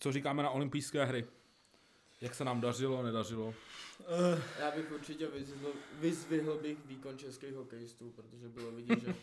Co 0.00 0.12
říkáme 0.12 0.42
na 0.42 0.50
olympijské 0.50 1.04
hry? 1.04 1.26
Jak 2.20 2.34
se 2.34 2.44
nám 2.44 2.60
dařilo, 2.60 3.02
nedařilo? 3.02 3.46
Uh, 3.46 3.54
Já 4.60 4.70
bych 4.70 4.92
určitě 4.92 5.26
vyzvihl, 5.26 5.72
vyzvihl 6.00 6.58
bych 6.58 6.86
výkon 6.86 7.18
českých 7.18 7.54
hokejistů, 7.54 8.10
protože 8.10 8.48
bylo 8.48 8.70
vidět, 8.72 8.98
že 9.02 9.14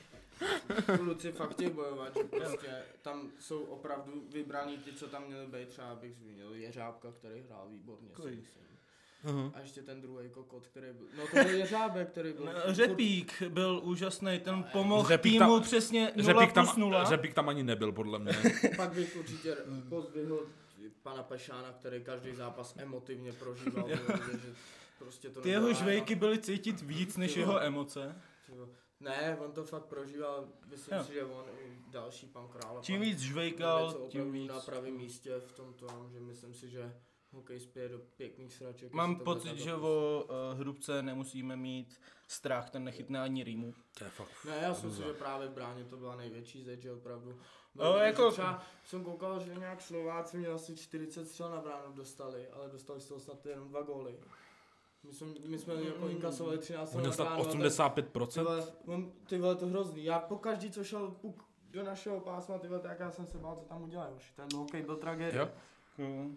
kluci 0.98 1.32
fakt 1.32 1.52
chtějí 1.52 1.70
bojovat, 1.70 2.18
že 2.18 2.24
prostě 2.24 2.84
tam 3.02 3.32
jsou 3.40 3.64
opravdu 3.64 4.28
vybraní 4.32 4.78
ty, 4.78 4.94
co 4.94 5.08
tam 5.08 5.28
měli 5.28 5.48
být, 5.48 5.70
třeba 5.70 5.96
bych 5.96 6.16
zmínil 6.16 6.54
Jeřábka, 6.54 7.12
který 7.12 7.42
hrál 7.42 7.68
výborně, 7.70 8.10
si 8.16 8.22
myslím. 8.36 8.77
Uh-huh. 9.28 9.52
A 9.56 9.60
ještě 9.60 9.82
ten 9.82 10.02
druhý 10.02 10.30
kokot, 10.30 10.68
který 10.68 10.88
byl, 10.94 11.08
no 11.18 11.24
to 11.28 11.44
byl 11.48 11.56
Jeřábek, 11.58 12.10
který 12.10 12.34
byl... 12.34 12.46
furt- 12.46 12.74
Řepík 12.74 13.42
byl 13.50 13.80
úžasný, 13.84 14.40
ten 14.40 14.64
pomohl 14.64 15.08
Řepík 15.08 15.34
týmu 15.34 15.54
tam- 15.54 15.62
přesně 15.62 16.12
0 16.16 16.26
Řepík 16.26 16.54
plus 16.54 16.72
tam, 16.72 16.80
0. 16.80 17.06
Řepík 17.06 17.34
tam 17.34 17.50
ani 17.50 17.64
nebyl, 17.64 17.92
podle 17.92 18.20
mě. 18.20 18.34
Pak 18.78 18.94
bych 18.94 19.16
určitě 19.16 19.58
pozdvihl 19.90 20.48
pana 21.04 21.24
Pešána, 21.24 21.72
který 21.72 22.04
každý 22.04 22.36
zápas 22.36 22.74
emotivně 22.78 23.34
prožíval. 23.34 23.90
že 24.42 24.54
prostě 25.00 25.30
to 25.30 25.42
Ty 25.42 25.50
jeho 25.50 25.74
žvejky 25.74 26.16
byly 26.16 26.40
cítit 26.40 26.82
víc 26.82 27.18
než 27.18 27.36
jeho 27.36 27.62
emoce. 27.62 28.16
Ne, 29.00 29.38
on 29.46 29.52
to 29.52 29.64
fakt 29.64 29.86
prožíval, 29.86 30.48
myslím 30.66 30.98
Jo. 30.98 31.04
si, 31.04 31.14
že 31.14 31.24
on 31.24 31.46
i 31.66 31.78
další 31.92 32.26
pan 32.26 32.48
Král. 32.48 32.80
Čím 32.82 32.96
pan 32.96 33.06
víc 33.08 33.20
žvejkal, 33.20 33.92
tím 33.94 34.02
opravdu 34.22 34.32
víc. 34.32 34.50
na 34.50 34.60
pravém 34.60 34.94
místě 34.98 35.40
v 35.40 35.52
tom 35.52 35.74
tom, 35.74 36.10
že 36.14 36.20
myslím 36.20 36.54
si, 36.54 36.70
že 36.70 36.94
hokej 37.38 37.60
spěje 37.60 37.90
do 37.90 38.00
pěkných 38.00 38.54
sraček. 38.54 38.94
Mám 38.94 39.16
pocit, 39.20 39.58
že 39.58 39.74
o 39.74 40.24
uh, 40.54 40.60
hrubce 40.60 41.02
nemusíme 41.04 41.56
mít 41.56 42.00
strach, 42.28 42.70
ten 42.70 42.84
nechytne 42.84 43.22
ani 43.22 43.44
rýmu. 43.44 43.74
To 43.98 44.04
je 44.04 44.10
fakt... 44.10 44.46
Ne, 44.46 44.58
já 44.62 44.74
si 44.74 44.86
myslím, 44.86 45.04
hrůza. 45.04 45.18
že 45.18 45.20
právě 45.24 45.48
v 45.48 45.52
bráně 45.52 45.84
to 45.86 45.98
byla 45.98 46.16
největší 46.16 46.64
zeď, 46.64 46.82
že 46.82 46.94
opravdu. 46.94 47.30
No, 47.76 47.82
Bylo 47.84 47.94
vidět, 47.94 48.06
jako- 48.06 48.32
Třeba 48.32 48.64
jsem 48.86 49.04
koukal, 49.04 49.40
že 49.40 49.56
nějak 49.56 49.82
Slováci 49.82 50.38
měli 50.38 50.54
asi 50.54 50.76
40 50.76 51.26
střel 51.28 51.50
na 51.50 51.62
bránu 51.62 51.94
dostali, 51.94 52.48
ale 52.50 52.70
dostali 52.70 53.02
z 53.02 53.08
toho 53.08 53.20
snad 53.20 53.46
jenom 53.46 53.68
dva 53.70 53.82
góly. 53.82 54.20
My 55.04 55.14
jsme, 55.14 55.28
my 55.46 55.58
jsme 55.58 55.74
jako 55.74 56.08
inkasovali 56.10 56.58
13 56.58 56.96
On 56.96 57.00
měl 57.02 57.14
snad 57.14 57.26
tak- 57.26 57.40
85%. 57.40 58.28
Ty 58.34 58.42
vole, 58.42 58.64
ty 59.30 59.38
vole, 59.40 59.56
to 59.56 59.68
hrozný. 59.68 60.04
Já 60.04 60.20
po 60.20 60.38
každý, 60.38 60.72
co 60.72 60.84
šel 60.84 61.12
puk 61.12 61.44
do 61.72 61.84
našeho 61.84 62.20
pásma, 62.20 62.58
ty 62.60 62.68
vole, 62.68 62.80
tak 62.80 63.00
já 63.00 63.12
jsem 63.12 63.26
se 63.28 63.38
bál, 63.38 63.56
co 63.56 63.66
tam 63.66 63.84
udělají 63.84 64.14
už. 64.16 64.32
Ten 64.32 64.48
hokej 64.56 64.82
byl 64.82 64.96
tragédie. 64.96 65.42
Jo. 65.42 65.50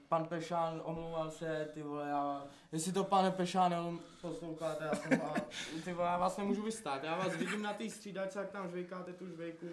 Pan 0.09 0.25
Pešán 0.25 0.83
omlouval 0.85 1.31
se, 1.31 1.71
ty 1.75 1.83
vole, 1.83 2.09
já, 2.09 2.47
jestli 2.73 2.93
to 2.93 3.05
pane 3.05 3.31
Pešán 3.31 4.01
posloucháte, 4.21 4.85
já 4.85 4.95
jsem 4.95 5.19
vás, 5.19 5.43
ty 5.85 5.93
vole, 5.93 6.09
já 6.09 6.19
vás 6.19 6.37
nemůžu 6.37 6.63
vystát, 6.63 7.05
já 7.05 7.17
vás 7.17 7.37
vidím 7.37 7.63
na 7.63 7.73
té 7.73 7.91
střídačce, 7.91 8.39
jak 8.39 8.51
tam 8.51 8.69
žvejkáte 8.69 9.13
tu 9.13 9.27
žvejku. 9.29 9.67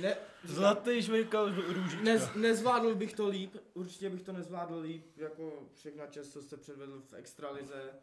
Ne, 0.00 0.16
Zlatý 0.44 1.02
žvejkal 1.02 1.54
růžička. 1.54 2.02
Nez, 2.02 2.34
nezvládl 2.34 2.94
bych 2.94 3.14
to 3.14 3.28
líp, 3.28 3.56
určitě 3.74 4.10
bych 4.10 4.22
to 4.22 4.32
nezvládl 4.32 4.78
líp, 4.78 5.16
jako 5.16 5.52
všechna 5.74 6.06
čest, 6.06 6.32
co 6.32 6.42
jste 6.42 6.56
předvedl 6.56 7.02
v 7.10 7.14
extralize. 7.14 7.94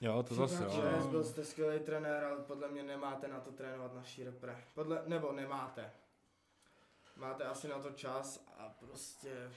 Jo, 0.00 0.22
to 0.22 0.34
zase, 0.34 0.64
jo. 0.64 0.70
čest, 0.70 1.06
byl 1.06 1.24
jste 1.24 1.44
skvělý 1.44 1.80
trenér, 1.80 2.24
ale 2.24 2.42
podle 2.42 2.68
mě 2.68 2.82
nemáte 2.82 3.28
na 3.28 3.40
to 3.40 3.52
trénovat 3.52 3.94
naší 3.94 4.24
repre. 4.24 4.64
Podle, 4.74 5.02
nebo 5.06 5.32
nemáte. 5.32 5.92
Máte 7.16 7.44
asi 7.44 7.68
na 7.68 7.78
to 7.78 7.90
čas 7.90 8.44
a 8.58 8.68
prostě 8.68 9.50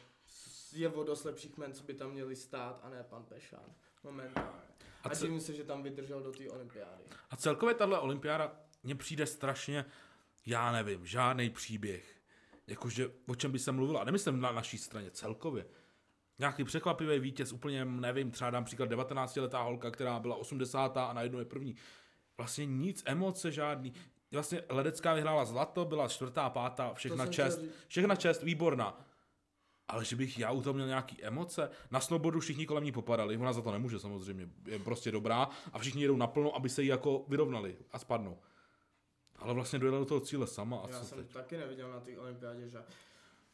je 0.76 0.90
o 0.90 1.04
dost 1.04 1.24
lepších 1.24 1.58
men, 1.58 1.74
co 1.74 1.84
by 1.84 1.94
tam 1.94 2.12
měli 2.12 2.36
stát 2.36 2.80
a 2.84 2.90
ne 2.90 3.06
pan 3.10 3.24
Pešán. 3.24 3.74
Momentálně. 4.04 4.66
A 5.04 5.10
A 5.10 5.14
divím 5.14 5.42
se, 5.42 5.54
že 5.54 5.64
tam 5.64 5.84
vydržel 5.84 6.22
do 6.22 6.32
té 6.32 6.50
olympiády. 6.50 7.04
A 7.30 7.36
celkově 7.36 7.76
tahle 7.76 8.00
olympiáda 8.00 8.56
mně 8.84 8.96
přijde 8.96 9.26
strašně, 9.26 9.86
já 10.46 10.72
nevím, 10.72 11.06
žádný 11.06 11.50
příběh. 11.50 12.16
Jakože, 12.68 13.12
o 13.28 13.36
čem 13.36 13.52
by 13.52 13.60
se 13.60 13.72
mluvilo, 13.72 14.02
a 14.02 14.04
nemyslím 14.04 14.42
na 14.42 14.52
naší 14.52 14.78
straně, 14.78 15.12
celkově. 15.12 15.66
Nějaký 16.40 16.64
překvapivý 16.64 17.20
vítěz, 17.20 17.52
úplně 17.52 17.86
nevím, 17.86 18.32
třeba 18.32 18.50
dám 18.50 18.66
příklad 18.66 18.90
19-letá 18.90 19.64
holka, 19.64 19.92
která 19.92 20.20
byla 20.20 20.36
80. 20.36 20.98
a 20.98 21.14
najednou 21.14 21.40
je 21.40 21.46
první. 21.46 21.76
Vlastně 22.38 22.66
nic, 22.66 23.04
emoce 23.06 23.52
žádný. 23.52 23.94
Vlastně 24.32 24.64
Ledecká 24.70 25.14
vyhrála 25.14 25.46
zlato, 25.46 25.86
byla 25.86 26.08
čtvrtá, 26.08 26.50
pátá, 26.50 26.94
všechna 26.94 27.28
čest, 27.28 27.62
všechna 27.88 28.16
čest, 28.16 28.44
výborná. 28.44 29.05
Ale 29.88 30.06
že 30.06 30.16
bych 30.16 30.40
já 30.40 30.52
u 30.52 30.62
toho 30.62 30.74
měl 30.74 30.88
nějaký 30.88 31.24
emoce, 31.24 31.70
na 31.92 32.00
snowboardu 32.00 32.40
všichni 32.40 32.66
kolem 32.66 32.84
ní 32.84 32.92
popadali, 32.92 33.38
ona 33.38 33.54
za 33.54 33.62
to 33.62 33.72
nemůže 33.72 34.00
samozřejmě, 34.00 34.50
je 34.66 34.80
prostě 34.80 35.12
dobrá 35.12 35.50
a 35.74 35.80
všichni 35.80 36.02
jedou 36.02 36.18
naplno, 36.18 36.56
aby 36.56 36.70
se 36.70 36.82
jí 36.82 36.88
jako 36.88 37.26
vyrovnali 37.28 37.78
a 37.92 38.00
spadnou. 38.00 38.38
Ale 39.36 39.54
vlastně 39.54 39.80
dojela 39.80 40.00
do 40.00 40.06
toho 40.06 40.20
cíle 40.20 40.48
sama 40.48 40.78
a 40.78 40.90
Já 40.90 41.00
co 41.00 41.06
jsem 41.06 41.18
teď? 41.18 41.34
taky 41.34 41.58
neviděl 41.58 41.92
na 41.92 42.00
té 42.00 42.18
olympiádě, 42.18 42.70
že 42.70 42.84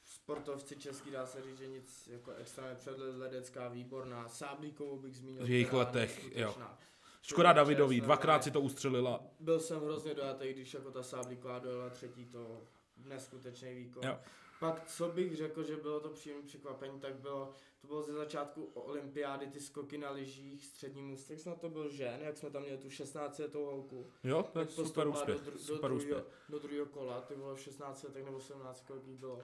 sportovci 0.03 0.75
český 0.75 1.11
dá 1.11 1.25
se 1.25 1.41
říct, 1.41 1.57
že 1.57 1.67
nic 1.67 2.07
jako 2.11 2.31
extra 2.31 2.67
nepředvedl, 2.67 3.19
Ledecká 3.19 3.67
výborná, 3.67 4.29
Sáblíkovou 4.29 4.99
bych 4.99 5.15
zmínil. 5.15 5.45
V 5.45 5.49
jejich 5.49 5.73
letech, 5.73 6.23
neskutečná. 6.23 6.77
Škoda 7.21 7.53
Davidový, 7.53 8.01
dvakrát 8.01 8.43
si 8.43 8.51
to 8.51 8.61
ustřelila. 8.61 9.23
Byl 9.39 9.59
jsem 9.59 9.81
hrozně 9.83 10.13
dojatý, 10.13 10.53
když 10.53 10.73
jako 10.73 10.91
ta 10.91 11.03
Sáblíková 11.03 11.59
dojela 11.59 11.89
třetí, 11.89 12.25
to 12.25 12.61
neskutečný 13.05 13.73
výkon. 13.75 14.03
Jo. 14.05 14.17
Pak 14.61 14.85
co 14.87 15.07
bych 15.07 15.35
řekl, 15.35 15.63
že 15.63 15.75
bylo 15.77 15.99
to 15.99 16.09
příjemné 16.09 16.43
překvapení, 16.47 16.99
tak 16.99 17.15
bylo, 17.15 17.51
to 17.81 17.87
bylo 17.87 18.03
ze 18.03 18.13
začátku 18.13 18.69
olympiády, 18.73 19.47
ty 19.47 19.59
skoky 19.59 19.97
na 19.97 20.11
lyžích, 20.11 20.65
střední 20.65 21.01
můstek 21.03 21.39
snad 21.39 21.61
to 21.61 21.69
byl 21.69 21.89
žen, 21.89 22.19
jak 22.21 22.37
jsme 22.37 22.49
tam 22.49 22.61
měli 22.63 22.77
tu 22.77 22.89
16 22.89 23.39
letou 23.39 23.65
holku. 23.65 24.05
Jo, 24.23 24.45
Jak 24.55 24.71
super 24.71 25.07
úspěch, 25.07 25.41
do, 25.41 25.51
dru- 25.51 25.57
super 25.57 25.89
do, 25.89 25.95
úspěch. 25.95 26.13
druhého, 26.13 26.29
do 26.49 26.59
druhého 26.59 26.85
kola, 26.85 27.21
ty 27.21 27.35
bylo 27.35 27.55
v 27.55 27.59
16 27.59 28.03
letech 28.03 28.25
nebo 28.25 28.39
17, 28.39 28.83
kolik 28.87 29.03
bylo. 29.03 29.39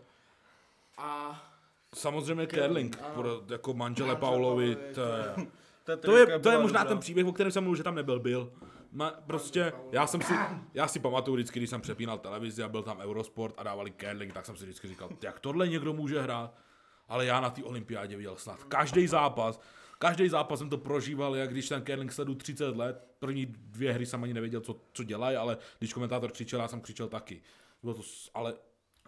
A 0.98 1.42
Samozřejmě 1.96 2.48
pro, 3.14 3.42
jako 3.50 3.74
manžele 3.74 4.08
Manžel 4.08 4.16
Paulovi, 4.30 4.76
to 4.76 5.02
je... 5.02 5.48
To 6.02 6.16
je, 6.18 6.40
to 6.40 6.50
je 6.52 6.58
možná 6.58 6.86
ten 6.86 7.00
příběh, 7.00 7.26
o 7.28 7.32
kterém 7.34 7.52
jsem 7.52 7.64
mluvil, 7.64 7.78
že 7.78 7.84
tam 7.84 7.96
nebyl, 7.96 8.20
byl. 8.20 8.54
Ma, 8.98 9.12
prostě, 9.12 9.74
já 9.92 10.08
jsem 10.08 10.22
si, 10.22 10.34
já 10.74 10.88
si 10.88 11.00
pamatuju 11.00 11.36
vždycky, 11.36 11.60
když 11.60 11.70
jsem 11.70 11.82
přepínal 11.82 12.18
televizi 12.18 12.64
a 12.64 12.70
byl 12.70 12.84
tam 12.84 13.00
Eurosport 13.00 13.56
a 13.58 13.64
dávali 13.64 13.92
curling, 13.92 14.34
tak 14.34 14.46
jsem 14.46 14.58
si 14.58 14.64
vždycky 14.64 14.88
říkal, 14.88 15.10
jak 15.24 15.40
tohle 15.40 15.68
někdo 15.68 15.94
může 15.94 16.22
hrát. 16.22 16.58
Ale 17.08 17.26
já 17.26 17.40
na 17.40 17.50
té 17.50 17.64
olympiádě 17.64 18.18
viděl 18.18 18.36
snad 18.36 18.64
každý 18.64 19.08
zápas, 19.08 19.60
každý 20.00 20.30
zápas 20.30 20.60
jsem 20.60 20.70
to 20.70 20.78
prožíval, 20.78 21.36
jak 21.36 21.50
když 21.50 21.70
ten 21.70 21.86
curling 21.86 22.12
sledu 22.12 22.36
30 22.36 22.76
let, 22.78 23.08
první 23.20 23.46
dvě 23.46 23.94
hry 23.94 24.06
jsem 24.06 24.24
ani 24.24 24.34
nevěděl, 24.34 24.62
co, 24.62 24.82
co 24.94 25.04
dělají, 25.04 25.38
ale 25.38 25.58
když 25.80 25.94
komentátor 25.94 26.32
křičel, 26.32 26.60
já 26.60 26.68
jsem 26.68 26.82
křičel 26.82 27.08
taky. 27.08 27.42
Bylo 27.84 27.94
to, 27.94 28.02
ale, 28.34 28.54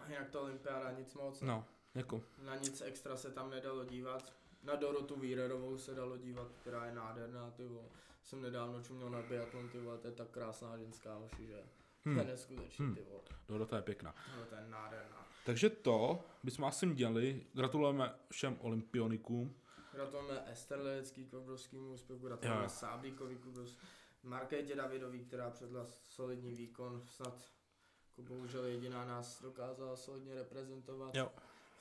jinak 0.08 0.30
ta 0.30 0.40
olympiáda 0.40 0.90
nic 0.90 1.14
moc, 1.14 1.40
no, 1.40 1.64
jako, 1.94 2.22
na 2.44 2.56
nic 2.56 2.82
extra 2.86 3.16
se 3.16 3.30
tam 3.30 3.50
nedalo 3.50 3.84
dívat. 3.84 4.32
Na 4.62 4.74
Dorotu 4.74 5.20
Vírerovou 5.20 5.78
se 5.78 5.94
dalo 5.94 6.16
dívat, 6.16 6.48
která 6.60 6.86
je 6.86 6.94
nádherná, 6.94 7.50
ty 7.50 7.64
vole. 7.64 7.84
Jsem 8.24 8.42
nedávno 8.42 8.82
čuměl 8.82 9.10
na 9.10 9.22
biatlon, 9.22 9.68
ty 9.68 9.78
vole, 9.78 9.98
to 9.98 10.06
je 10.06 10.12
tak 10.12 10.28
krásná 10.30 10.78
ženská 10.78 11.14
hoši, 11.14 11.46
že 11.46 11.62
Hmm. 12.04 12.14
to 12.14 12.20
je 12.20 12.26
neskutečný, 12.26 12.86
Hmm. 12.86 12.94
ty 12.94 13.02
vole. 13.02 13.20
Dorota 13.48 13.76
je 13.76 13.82
pěkná. 13.82 14.14
No, 14.38 14.44
to 14.44 14.54
je 14.54 14.66
nádherná. 14.68 15.26
Takže 15.46 15.70
to 15.70 16.24
bychom 16.42 16.64
asi 16.64 16.86
měli. 16.86 17.46
Gratulujeme 17.52 18.14
všem 18.30 18.56
olympionikům. 18.60 19.54
Gratulujeme 19.92 20.44
Ester 20.52 20.78
Ledecký 20.80 21.26
k 21.26 21.34
obrovskému 21.34 21.92
úspěchu, 21.92 22.26
gratulujeme 22.26 22.68
Sáblíkovi 22.68 23.36
k 23.36 23.46
obrovskému 23.46 23.90
Markétě 24.22 24.74
Davidový, 24.76 25.24
která 25.24 25.50
předla 25.50 25.86
solidní 26.08 26.54
výkon, 26.54 27.02
snad 27.06 27.50
jako 28.16 28.32
bohužel 28.32 28.64
jediná 28.64 29.04
nás 29.04 29.42
dokázala 29.42 29.96
solidně 29.96 30.34
reprezentovat 30.34 31.14
Jo. 31.14 31.32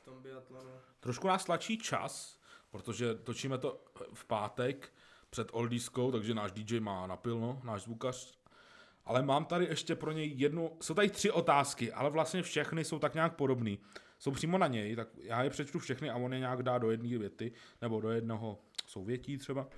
v 0.01 0.05
tom 0.05 0.21
biatlonu. 0.21 0.71
Trošku 0.99 1.27
nás 1.27 1.45
tlačí 1.45 1.77
čas, 1.77 2.39
protože 2.71 3.15
točíme 3.15 3.57
to 3.57 3.83
v 4.13 4.25
pátek 4.25 4.93
před 5.29 5.47
Oldiskou, 5.51 6.11
takže 6.11 6.33
náš 6.33 6.51
DJ 6.51 6.79
má 6.79 7.07
napilno, 7.07 7.61
náš 7.63 7.81
zvukař. 7.81 8.39
Ale 9.05 9.23
mám 9.23 9.45
tady 9.45 9.65
ještě 9.65 9.95
pro 9.95 10.11
něj 10.11 10.33
jednu, 10.35 10.77
jsou 10.81 10.93
tady 10.93 11.09
tři 11.09 11.31
otázky, 11.31 11.91
ale 11.91 12.09
vlastně 12.09 12.43
všechny 12.43 12.85
jsou 12.85 12.99
tak 12.99 13.13
nějak 13.13 13.35
podobný. 13.35 13.79
Jsou 14.19 14.31
přímo 14.31 14.57
na 14.57 14.67
něj, 14.67 14.95
tak 14.95 15.07
já 15.17 15.43
je 15.43 15.49
přečtu 15.49 15.79
všechny 15.79 16.09
a 16.09 16.15
on 16.15 16.33
je 16.33 16.39
nějak 16.39 16.63
dá 16.63 16.77
do 16.77 16.91
jedné 16.91 17.17
věty, 17.17 17.51
nebo 17.81 18.01
do 18.01 18.11
jednoho 18.11 18.59
souvětí 18.87 19.37
třeba. 19.37 19.69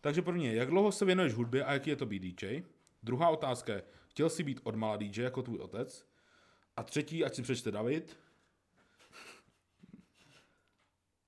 Takže 0.00 0.22
první 0.22 0.46
je, 0.46 0.54
jak 0.54 0.70
dlouho 0.70 0.92
se 0.92 1.04
věnuješ 1.04 1.34
hudbě 1.34 1.64
a 1.64 1.72
jaký 1.72 1.90
je 1.90 1.96
to 1.96 2.06
být 2.06 2.22
DJ? 2.22 2.62
Druhá 3.02 3.28
otázka 3.28 3.72
je, 3.72 3.82
chtěl 4.08 4.30
jsi 4.30 4.42
být 4.42 4.60
od 4.62 4.74
mala 4.74 4.96
DJ 4.96 5.22
jako 5.22 5.42
tvůj 5.42 5.58
otec? 5.58 6.06
A 6.76 6.82
třetí, 6.82 7.24
ať 7.24 7.34
si 7.34 7.42
přečte 7.42 7.70
David, 7.70 8.16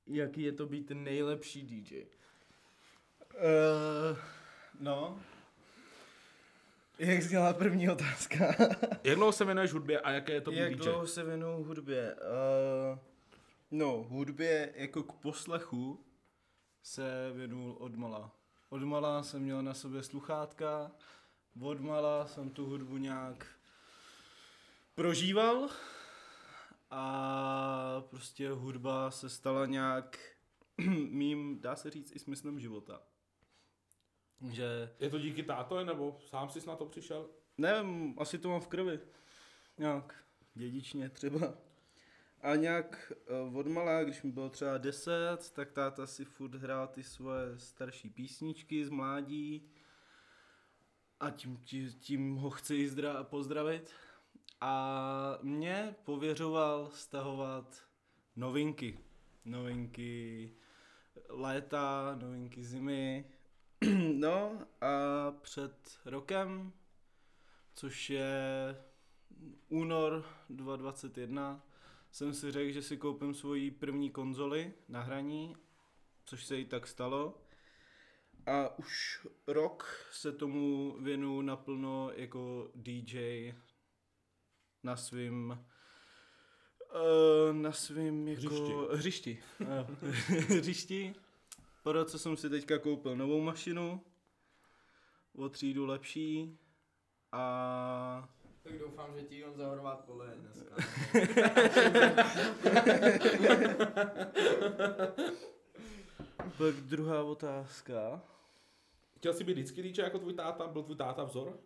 Jaký 0.07 0.43
je 0.43 0.53
to 0.53 0.67
být 0.67 0.91
nejlepší 0.91 1.63
DJ? 1.63 2.07
Uh, 3.35 4.19
no. 4.81 5.21
Jak 6.99 7.23
zněla 7.23 7.53
první 7.53 7.91
otázka? 7.91 8.45
Jak 9.05 9.17
dlouho 9.17 9.33
se 9.33 9.45
věnuješ 9.45 9.73
hudbě 9.73 10.01
a 10.01 10.11
jaké 10.11 10.33
je 10.33 10.41
to 10.41 10.53
Jak 10.53 10.75
DJ? 10.75 10.77
dlouho 10.77 11.07
se 11.07 11.25
věnuju 11.25 11.65
hudbě? 11.65 12.15
Uh, 12.15 12.99
no, 13.71 14.07
hudbě 14.09 14.73
jako 14.77 15.03
k 15.03 15.13
poslechu 15.13 16.05
se 16.83 17.31
věnuju 17.35 17.73
od 17.73 17.95
mala. 17.95 18.31
Od 18.69 18.83
mala 18.83 19.23
jsem 19.23 19.43
měl 19.43 19.63
na 19.63 19.75
sobě 19.75 20.03
sluchátka, 20.03 20.91
od 21.61 21.81
mala 21.81 22.27
jsem 22.27 22.51
tu 22.51 22.67
hudbu 22.67 22.97
nějak 22.97 23.47
prožíval 24.95 25.69
a 26.91 28.03
prostě 28.11 28.51
hudba 28.51 29.11
se 29.11 29.29
stala 29.29 29.67
nějak 29.67 30.19
mým, 31.11 31.61
dá 31.61 31.77
se 31.77 31.91
říct, 31.91 32.17
i 32.17 32.19
smyslem 32.19 32.61
života. 32.61 33.01
Že 34.51 34.95
Je 35.01 35.11
to 35.11 35.19
díky 35.19 35.43
táto, 35.43 35.85
nebo 35.85 36.19
sám 36.27 36.49
jsi 36.51 36.67
na 36.67 36.77
to 36.77 36.87
přišel? 36.87 37.29
Nevím, 37.59 38.15
asi 38.19 38.39
to 38.39 38.49
mám 38.49 38.61
v 38.61 38.69
krvi. 38.69 39.01
Nějak 39.79 40.25
dědičně 40.55 41.09
třeba. 41.09 41.55
A 42.41 42.55
nějak 42.57 43.13
uh, 43.47 43.57
od 43.57 43.67
malá, 43.67 44.05
když 44.05 44.23
mi 44.23 44.33
bylo 44.33 44.51
třeba 44.51 44.79
10, 44.79 45.51
tak 45.53 45.73
táta 45.73 46.07
si 46.07 46.25
furt 46.25 46.55
hrál 46.55 46.87
ty 46.89 47.03
svoje 47.03 47.59
starší 47.59 48.11
písničky 48.11 48.87
z 48.87 48.91
mládí. 48.91 49.71
A 51.21 51.31
tím, 51.31 51.57
tím, 51.57 51.93
tím 51.93 52.35
ho 52.35 52.51
chci 52.51 52.75
i 52.75 52.89
zdra- 52.89 53.25
pozdravit. 53.25 53.91
A 54.61 55.39
mě 55.43 55.95
pověřoval 56.05 56.91
stahovat 56.91 57.83
novinky. 58.37 58.99
Novinky 59.45 60.51
léta, 61.29 62.17
novinky 62.21 62.65
zimy. 62.65 63.25
no 64.15 64.59
a 64.81 65.31
před 65.31 65.99
rokem 66.05 66.73
což 67.75 68.11
je 68.11 68.35
únor 69.69 70.25
2021, 70.51 71.63
jsem 72.11 72.35
si 72.35 72.53
řekl, 72.53 72.73
že 72.73 72.83
si 72.83 72.97
koupím 72.97 73.35
svoji 73.35 73.71
první 73.71 74.11
konzoli 74.11 74.73
na 74.89 75.03
hraní, 75.03 75.57
což 76.25 76.45
se 76.45 76.61
i 76.61 76.65
tak 76.65 76.87
stalo. 76.87 77.41
A 78.47 78.79
už 78.79 79.27
rok 79.47 80.09
se 80.13 80.33
tomu 80.33 80.97
věnu 81.01 81.43
naplno 81.43 82.11
jako 82.15 82.71
DJ 82.75 83.55
na 84.83 84.97
svým 84.97 85.59
eh, 86.95 87.53
na 87.53 87.73
svým 87.73 88.29
jako 88.29 88.47
Hřišti. 88.47 88.73
hřišti. 88.97 89.43
Hřišti. 90.59 91.15
Po 91.85 91.93
roce 91.93 92.19
jsem 92.19 92.37
si 92.37 92.51
teďka 92.51 92.79
koupil 92.79 93.17
novou 93.17 93.41
mašinu, 93.41 94.01
o 95.37 95.49
třídu 95.49 95.87
lepší 95.87 96.59
a 97.33 98.29
Tak 98.63 98.79
doufám, 98.79 99.15
že 99.15 99.23
ti 99.23 99.45
on 99.45 99.55
zahorovat 99.55 100.05
pole 100.05 100.35
dneska. 100.37 100.77
pak 106.59 106.75
druhá 106.75 107.23
otázka. 107.23 108.23
Chtěl 109.17 109.35
jsi 109.35 109.45
být 109.45 109.53
vždycky 109.53 109.83
DJ 109.83 110.01
jako 110.01 110.19
tvůj 110.19 110.35
táta? 110.35 110.67
Byl 110.67 110.83
tvůj 110.83 110.97
táta 110.97 111.25
vzor? 111.25 111.61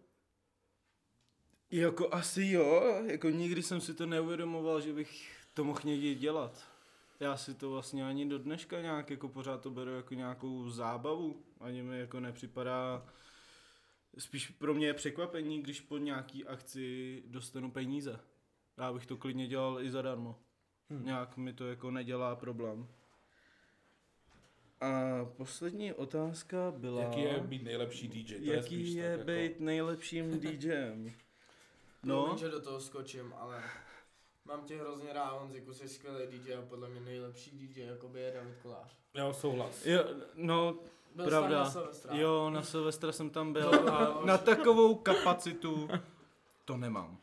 Jako 1.71 2.15
asi 2.15 2.47
jo, 2.47 3.03
jako 3.07 3.31
nikdy 3.31 3.63
jsem 3.63 3.81
si 3.81 3.95
to 3.95 4.07
neuvědomoval, 4.07 4.81
že 4.81 4.93
bych 4.93 5.37
to 5.55 5.65
mohl 5.65 5.81
někdy 5.85 6.15
dělat. 6.15 6.78
Já 7.21 7.37
si 7.37 7.55
to 7.55 7.71
vlastně 7.71 8.07
ani 8.07 8.27
do 8.27 8.39
dneška 8.39 8.81
nějak 8.81 9.11
jako 9.11 9.29
pořád 9.29 9.61
to 9.61 9.71
beru 9.71 9.95
jako 9.95 10.15
nějakou 10.15 10.71
zábavu. 10.71 11.43
Ani 11.61 11.83
mi 11.83 12.01
jako 12.01 12.21
nepřipadá, 12.21 13.07
spíš 14.19 14.49
pro 14.49 14.75
mě 14.75 14.87
je 14.87 14.95
překvapení, 14.95 15.63
když 15.63 15.81
po 15.81 15.99
nějaký 15.99 16.45
akci 16.45 17.23
dostanu 17.27 17.71
peníze. 17.71 18.21
Já 18.77 18.93
bych 18.93 19.07
to 19.07 19.17
klidně 19.17 19.47
dělal 19.47 19.83
i 19.83 19.91
zadarmo. 19.91 20.39
Hmm. 20.91 21.05
Nějak 21.05 21.37
mi 21.37 21.53
to 21.53 21.67
jako 21.67 21.91
nedělá 21.91 22.37
problém. 22.37 22.89
A 24.81 25.25
poslední 25.37 25.93
otázka 25.93 26.73
byla... 26.77 27.03
Jaký 27.03 27.21
je 27.21 27.41
být 27.41 27.63
nejlepší 27.63 28.09
DJ? 28.09 28.35
To 28.47 28.53
jaký 28.53 28.67
spíš 28.67 28.89
je 28.89 29.17
tak 29.17 29.27
být 29.27 29.61
nejlepším 29.61 30.41
DJem? 30.41 31.13
No. 32.03 32.27
No, 32.27 32.37
že 32.37 32.49
do 32.49 32.61
toho 32.61 32.81
skočím, 32.81 33.35
ale 33.37 33.63
mám 34.49 34.65
tě 34.65 34.77
hrozně 34.81 35.13
rád, 35.13 35.39
Honziku, 35.39 35.75
jsi 35.75 35.89
skvělý 35.89 36.27
DJ 36.27 36.55
a 36.55 36.63
podle 36.69 36.89
mě 36.89 37.01
nejlepší 37.01 37.51
DJ 37.51 37.81
jakoby 37.83 38.21
je 38.21 38.31
David 38.33 38.57
Kolář. 38.63 38.97
Jo, 39.15 39.33
souhlas. 39.33 39.87
jo, 39.87 40.05
no 40.35 40.75
Byl 41.15 41.27
Pravda. 41.27 41.59
na 41.59 41.71
Silvestra? 41.71 42.15
Jo, 42.17 42.51
na 42.51 42.63
Silvestra 42.63 43.13
jsem 43.13 43.31
tam 43.31 43.53
byl 43.53 43.91
a 43.91 44.21
na 44.27 44.39
takovou 44.39 44.95
kapacitu 44.95 45.89
to 46.65 46.77
nemám. 46.77 47.19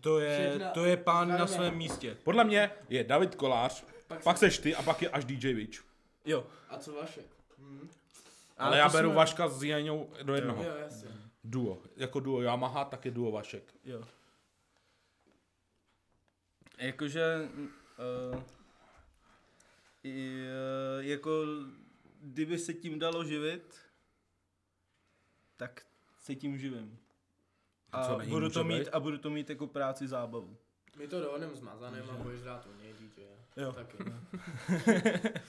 To 0.00 0.18
je, 0.18 0.60
to 0.74 0.84
je 0.84 0.96
pán 0.96 1.28
na 1.28 1.46
svém 1.46 1.74
místě. 1.76 2.16
Podle 2.24 2.44
mě 2.44 2.70
je 2.88 3.04
David 3.04 3.34
Kolář, 3.34 3.84
Pak 4.08 4.22
pak 4.22 4.38
seš 4.38 4.58
ty 4.58 4.74
a 4.74 4.82
pak 4.82 5.02
je 5.02 5.08
až 5.10 5.24
DJ 5.24 5.52
Witch. 5.54 5.84
Jo. 6.24 6.44
A 6.68 6.78
co 6.78 6.92
Vašek? 6.92 7.26
Hm? 7.58 7.88
Ale 8.58 8.70
to 8.70 8.76
já 8.76 8.88
beru 8.88 9.08
jsme- 9.08 9.16
Vaška 9.16 9.48
s 9.48 9.62
Jaňou 9.62 10.08
do 10.22 10.34
jednoho. 10.34 10.62
Jo, 10.64 10.72
jasně. 10.80 11.08
Duo. 11.44 11.78
Jako 11.96 12.20
duo 12.20 12.42
Yamaha, 12.42 12.84
tak 12.84 13.04
je 13.04 13.10
duo 13.10 13.30
Vašek. 13.30 13.62
Jo. 13.84 14.02
Jakože, 16.80 17.48
uh, 18.32 18.42
i, 20.02 20.40
uh, 20.98 21.04
jako, 21.06 21.44
kdyby 22.20 22.58
se 22.58 22.74
tím 22.74 22.98
dalo 22.98 23.24
živit, 23.24 23.78
tak 25.56 25.86
se 26.18 26.34
tím 26.34 26.58
živím. 26.58 26.98
A 27.92 27.98
A 27.98 28.18
budu 28.24 28.50
to 28.50 28.64
mít, 28.64 28.78
být? 28.78 28.88
a 28.88 29.00
budu 29.00 29.18
to 29.18 29.30
mít 29.30 29.50
jako 29.50 29.66
práci 29.66 30.08
zábavu. 30.08 30.56
My 30.98 31.08
to 31.08 31.20
dohodneme 31.20 31.56
s 31.56 31.60
Mazanem 31.60 32.10
a 32.10 32.12
budeš 32.12 32.42
rád 32.42 32.66
u 32.66 32.82
něj 32.82 32.92
DJ. 32.92 33.22
Jo. 33.56 33.72
Taky. 33.72 33.96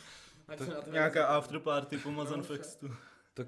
To 0.58 0.92
Nějaká 0.92 1.26
afterparty 1.28 1.98
po 1.98 2.12
Mazan 2.12 2.38
No, 2.40 2.44
Fextu. 2.44 2.96
Tak 3.34 3.48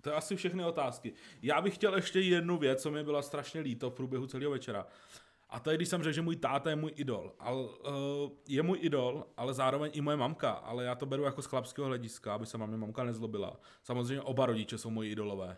to 0.00 0.10
je 0.10 0.16
asi 0.16 0.36
všechny 0.36 0.64
otázky. 0.64 1.12
Já 1.42 1.60
bych 1.60 1.74
chtěl 1.74 1.94
ještě 1.94 2.20
jednu 2.20 2.58
věc, 2.58 2.82
co 2.82 2.90
mi 2.90 3.04
byla 3.04 3.22
strašně 3.22 3.60
líto 3.60 3.90
v 3.90 3.94
průběhu 3.94 4.26
celého 4.26 4.50
večera. 4.50 4.86
A 5.52 5.70
je, 5.70 5.76
když 5.76 5.88
jsem 5.88 6.02
řekl, 6.02 6.14
že 6.14 6.22
můj 6.22 6.36
táta 6.36 6.70
je 6.70 6.76
můj 6.76 6.92
idol. 6.96 7.32
Al, 7.38 7.58
uh, 7.58 8.30
je 8.48 8.62
můj 8.62 8.78
idol, 8.80 9.26
ale 9.36 9.54
zároveň 9.54 9.90
i 9.94 10.00
moje 10.00 10.16
mamka. 10.16 10.50
Ale 10.50 10.84
já 10.84 10.94
to 10.94 11.06
beru 11.06 11.22
jako 11.22 11.42
z 11.42 11.46
chlapského 11.46 11.86
hlediska, 11.86 12.34
aby 12.34 12.46
se 12.46 12.58
na 12.58 12.66
mě 12.66 12.76
mamka 12.76 13.04
nezlobila. 13.04 13.60
Samozřejmě 13.82 14.22
oba 14.22 14.46
rodiče 14.46 14.78
jsou 14.78 14.90
moji 14.90 15.10
idolové. 15.10 15.56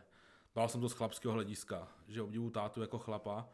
Dal 0.55 0.69
jsem 0.69 0.81
to 0.81 0.89
z 0.89 0.93
chlapského 0.93 1.35
hlediska, 1.35 1.89
že 2.09 2.23
obdivuju 2.23 2.51
tátu 2.51 2.81
jako 2.81 2.99
chlapa, 2.99 3.49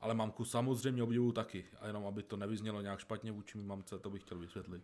ale 0.00 0.14
mamku 0.14 0.44
samozřejmě 0.44 1.02
obdivuju 1.02 1.32
taky. 1.32 1.66
A 1.80 1.86
jenom 1.86 2.06
aby 2.06 2.22
to 2.22 2.36
nevyznělo 2.36 2.80
nějak 2.80 3.00
špatně 3.00 3.32
vůči 3.32 3.58
mý 3.58 3.64
mamce, 3.64 3.98
to 3.98 4.10
bych 4.10 4.22
chtěl 4.22 4.38
vysvětlit. 4.38 4.82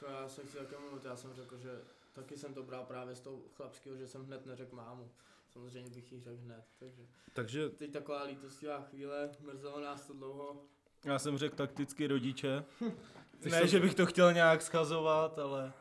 To 0.00 0.06
já 0.06 0.28
se 0.28 0.42
chci 0.42 0.56
také 0.56 0.78
mluvit, 0.78 1.04
já 1.04 1.16
jsem 1.16 1.34
řekl, 1.34 1.58
že 1.58 1.80
taky 2.12 2.36
jsem 2.36 2.54
to 2.54 2.62
bral 2.62 2.84
právě 2.84 3.14
z 3.14 3.20
toho 3.20 3.38
chlapského, 3.56 3.96
že 3.96 4.08
jsem 4.08 4.24
hned 4.24 4.46
neřekl 4.46 4.76
mámu. 4.76 5.10
Samozřejmě 5.52 5.90
bych 5.90 6.12
jí 6.12 6.20
řekl 6.20 6.36
hned, 6.44 6.64
takže 6.78 7.02
Takže 7.32 7.68
teď 7.68 7.92
taková 7.92 8.22
lítostivá 8.22 8.80
chvíle, 8.80 9.30
mrzelo 9.40 9.80
nás 9.80 10.06
to 10.06 10.12
dlouho. 10.12 10.64
Já 11.04 11.18
jsem 11.18 11.38
řekl 11.38 11.56
takticky 11.56 12.06
rodiče. 12.06 12.64
Ne, 13.50 13.66
že 13.68 13.80
bych 13.80 13.94
to 13.94 14.06
chtěl 14.06 14.32
nějak 14.32 14.62
schazovat, 14.62 15.38
ale 15.38 15.72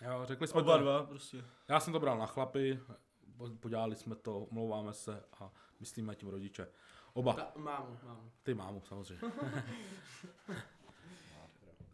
jo, 0.00 0.22
řekli 0.24 0.46
jsme 0.48 0.60
oba 0.60 0.76
to. 0.76 0.82
dva 0.82 1.02
prostě. 1.06 1.44
Já 1.68 1.80
jsem 1.80 1.92
to 1.92 2.00
bral 2.00 2.18
na 2.18 2.26
chlapy, 2.26 2.80
po- 3.36 3.50
podělali 3.60 3.96
jsme 3.96 4.14
to, 4.16 4.38
omlouváme 4.38 4.92
se 4.92 5.22
a 5.40 5.52
myslíme 5.80 6.14
tím 6.14 6.28
rodiče. 6.28 6.68
Oba, 7.12 7.32
Ta, 7.32 7.52
mámu, 7.56 7.98
mámu. 8.06 8.32
ty 8.42 8.54
mámu 8.54 8.82
samozřejmě. 8.88 9.20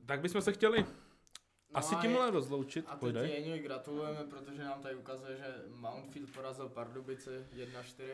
tak 0.07 0.21
bychom 0.21 0.41
se 0.43 0.53
chtěli 0.53 0.87
Asi 1.77 1.95
a 1.95 2.01
tím 2.01 2.11
je- 2.11 2.17
mohli 2.17 2.31
rozloučit, 2.31 2.85
A 2.89 2.97
teď. 2.97 3.15
Jeňovi 3.15 3.59
gratulujeme, 3.59 4.25
protože 4.25 4.65
nám 4.65 4.83
tady 4.83 4.95
ukazuje, 4.95 5.37
že 5.37 5.55
Mountfield 5.75 6.31
porazil 6.31 6.69
Pardubice 6.69 7.47
1-4. 7.53 8.05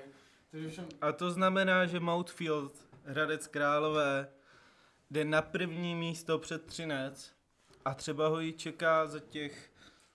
Takže 0.50 0.68
všem 0.70 0.88
A 1.00 1.12
to 1.12 1.30
znamená, 1.30 1.86
že 1.86 2.00
Mountfield, 2.00 2.72
Hradec 3.04 3.46
Králové, 3.46 4.28
jde 5.10 5.24
na 5.24 5.42
první 5.42 5.94
místo 5.94 6.38
před 6.38 6.66
Třinec 6.66 7.32
a 7.84 7.94
třeba 7.94 8.28
ho 8.28 8.40
ji 8.40 8.52
čeká 8.52 9.06
za 9.06 9.20
těch 9.20 9.70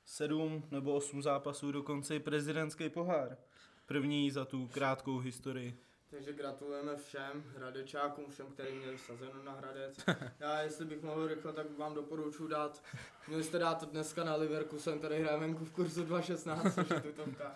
sedm 0.06 0.64
nebo 0.72 0.94
osm 0.94 1.22
zápasů 1.22 1.72
dokonce 1.72 2.16
i 2.16 2.20
prezidentský 2.20 2.90
pohár. 2.90 3.38
První 3.86 4.32
za 4.32 4.46
tu 4.46 4.68
krátkou 4.68 5.18
historii. 5.20 5.78
Takže 6.10 6.34
gratulujeme 6.34 6.96
všem 6.96 7.44
hradečákům, 7.56 8.26
všem, 8.30 8.48
kteří 8.48 8.76
měli 8.76 8.98
sazeno 8.98 9.44
na 9.44 9.52
Hradec. 9.52 9.98
Já, 10.40 10.62
jestli 10.62 10.86
bych 10.86 11.02
mohl 11.02 11.28
rychle, 11.28 11.54
tak 11.54 11.78
vám 11.78 11.94
doporučuji 11.94 12.48
dát, 12.48 12.84
měli 13.28 13.44
jste 13.44 13.60
dát 13.60 13.84
dneska 13.92 14.24
na 14.24 14.36
Leverkusen, 14.36 15.00
tady 15.00 15.20
hrajeme 15.22 15.48
venku 15.48 15.66
v 15.66 15.72
kurzu 15.72 16.04
2.16, 16.04 16.72
což 16.76 16.90
je 16.90 17.02
tutovka. 17.02 17.56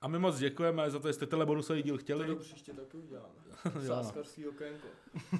A 0.00 0.08
my 0.08 0.18
moc 0.18 0.38
děkujeme 0.38 0.90
za 0.90 0.98
to, 0.98 1.08
jestli 1.08 1.26
tenhle 1.26 1.46
bonusový 1.46 1.82
díl 1.82 1.94
To 1.94 2.00
chtěli. 2.02 2.26
do 2.26 2.36
příště 2.36 2.72
taky 2.72 2.96
uděláme. 2.96 3.34
Jo. 3.74 3.86
Sáskarský 3.86 4.46
okénko. 4.48 4.88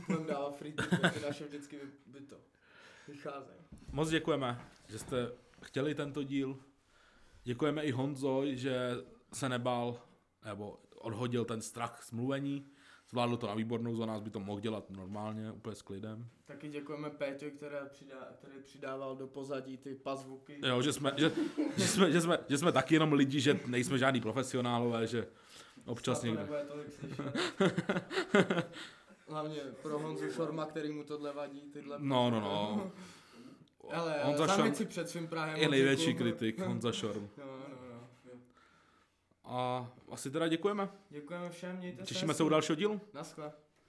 Budeme 0.07 0.27
dávat 0.27 0.57
free 0.57 0.73
tipy, 0.73 1.21
naše 1.27 1.45
vždycky 1.45 1.79
vy 2.07 2.21
to. 2.21 2.37
Vycházejí. 3.09 3.59
Moc 3.93 4.09
děkujeme, 4.11 4.61
že 4.89 4.99
jste 4.99 5.33
chtěli 5.63 5.95
tento 5.95 6.23
díl. 6.23 6.59
Děkujeme 7.45 7.83
i 7.85 7.91
Honzoj, 7.91 8.57
že 8.57 8.91
se 9.33 9.49
nebál, 9.49 10.01
nebo 10.45 10.79
odhodil 11.03 11.45
ten 11.45 11.61
strach 11.63 12.03
z 12.03 12.13
mluvení. 12.13 12.67
Zvládl 13.11 13.37
to 13.37 13.47
na 13.47 13.55
výbornou, 13.55 13.97
za 13.97 14.07
nás 14.07 14.21
by 14.21 14.31
to 14.31 14.41
mohl 14.41 14.61
dělat 14.61 14.91
normálně, 14.91 15.53
úplně 15.53 15.75
s 15.77 15.83
klidem. 15.83 16.27
Taky 16.45 16.69
děkujeme 16.69 17.11
Péťovi, 17.11 17.51
který, 17.51 17.75
přidá, 17.89 18.29
který 18.39 18.55
přidával 18.65 19.17
do 19.17 19.27
pozadí 19.27 19.79
ty 19.79 19.95
pazvuky. 19.95 20.61
Jo, 20.67 20.83
že 20.83 20.93
jsme, 20.93 21.13
že, 21.17 21.33
že, 21.77 21.87
jsme, 21.87 22.13
že, 22.13 22.21
jsme, 22.21 22.39
že 22.49 22.59
jsme 22.59 22.73
taky 22.73 22.95
jenom 22.95 23.13
lidi, 23.13 23.41
že 23.41 23.61
nejsme 23.67 23.99
žádný 23.99 24.21
profesionálové, 24.21 25.07
že 25.07 25.27
občas 25.87 26.21
to 26.21 26.27
někde. 26.27 26.49
Hlavně 29.29 29.61
pro 29.83 29.99
Honzu 29.99 30.33
Šorma, 30.33 30.67
který 30.67 30.93
mu 30.93 31.05
tohle 31.05 31.33
vadí, 31.33 31.61
tyhle 31.61 31.97
No, 32.01 32.31
no, 32.31 32.41
no. 32.41 32.91
Ale 33.93 34.21
Honza 34.25 34.47
Šorm 34.57 34.75
si 34.75 34.87
před 34.87 35.09
svým 35.09 35.29
Prahem. 35.29 35.57
je 35.57 35.69
největší 35.69 36.15
kritik, 36.15 36.59
Honza 36.61 36.93
Šorm. 36.93 37.29
No. 37.39 37.62
A 39.53 39.91
asi 40.11 40.31
teda 40.31 40.49
děkujeme. 40.49 40.89
Děkujeme 41.11 41.51
všem, 41.51 41.77
mějte 41.77 42.03
Těšíme 42.03 42.35
se 42.35 42.43
u 42.43 42.49
dalšího 42.49 42.77
dílu. 42.77 43.01
Naschle. 43.15 43.53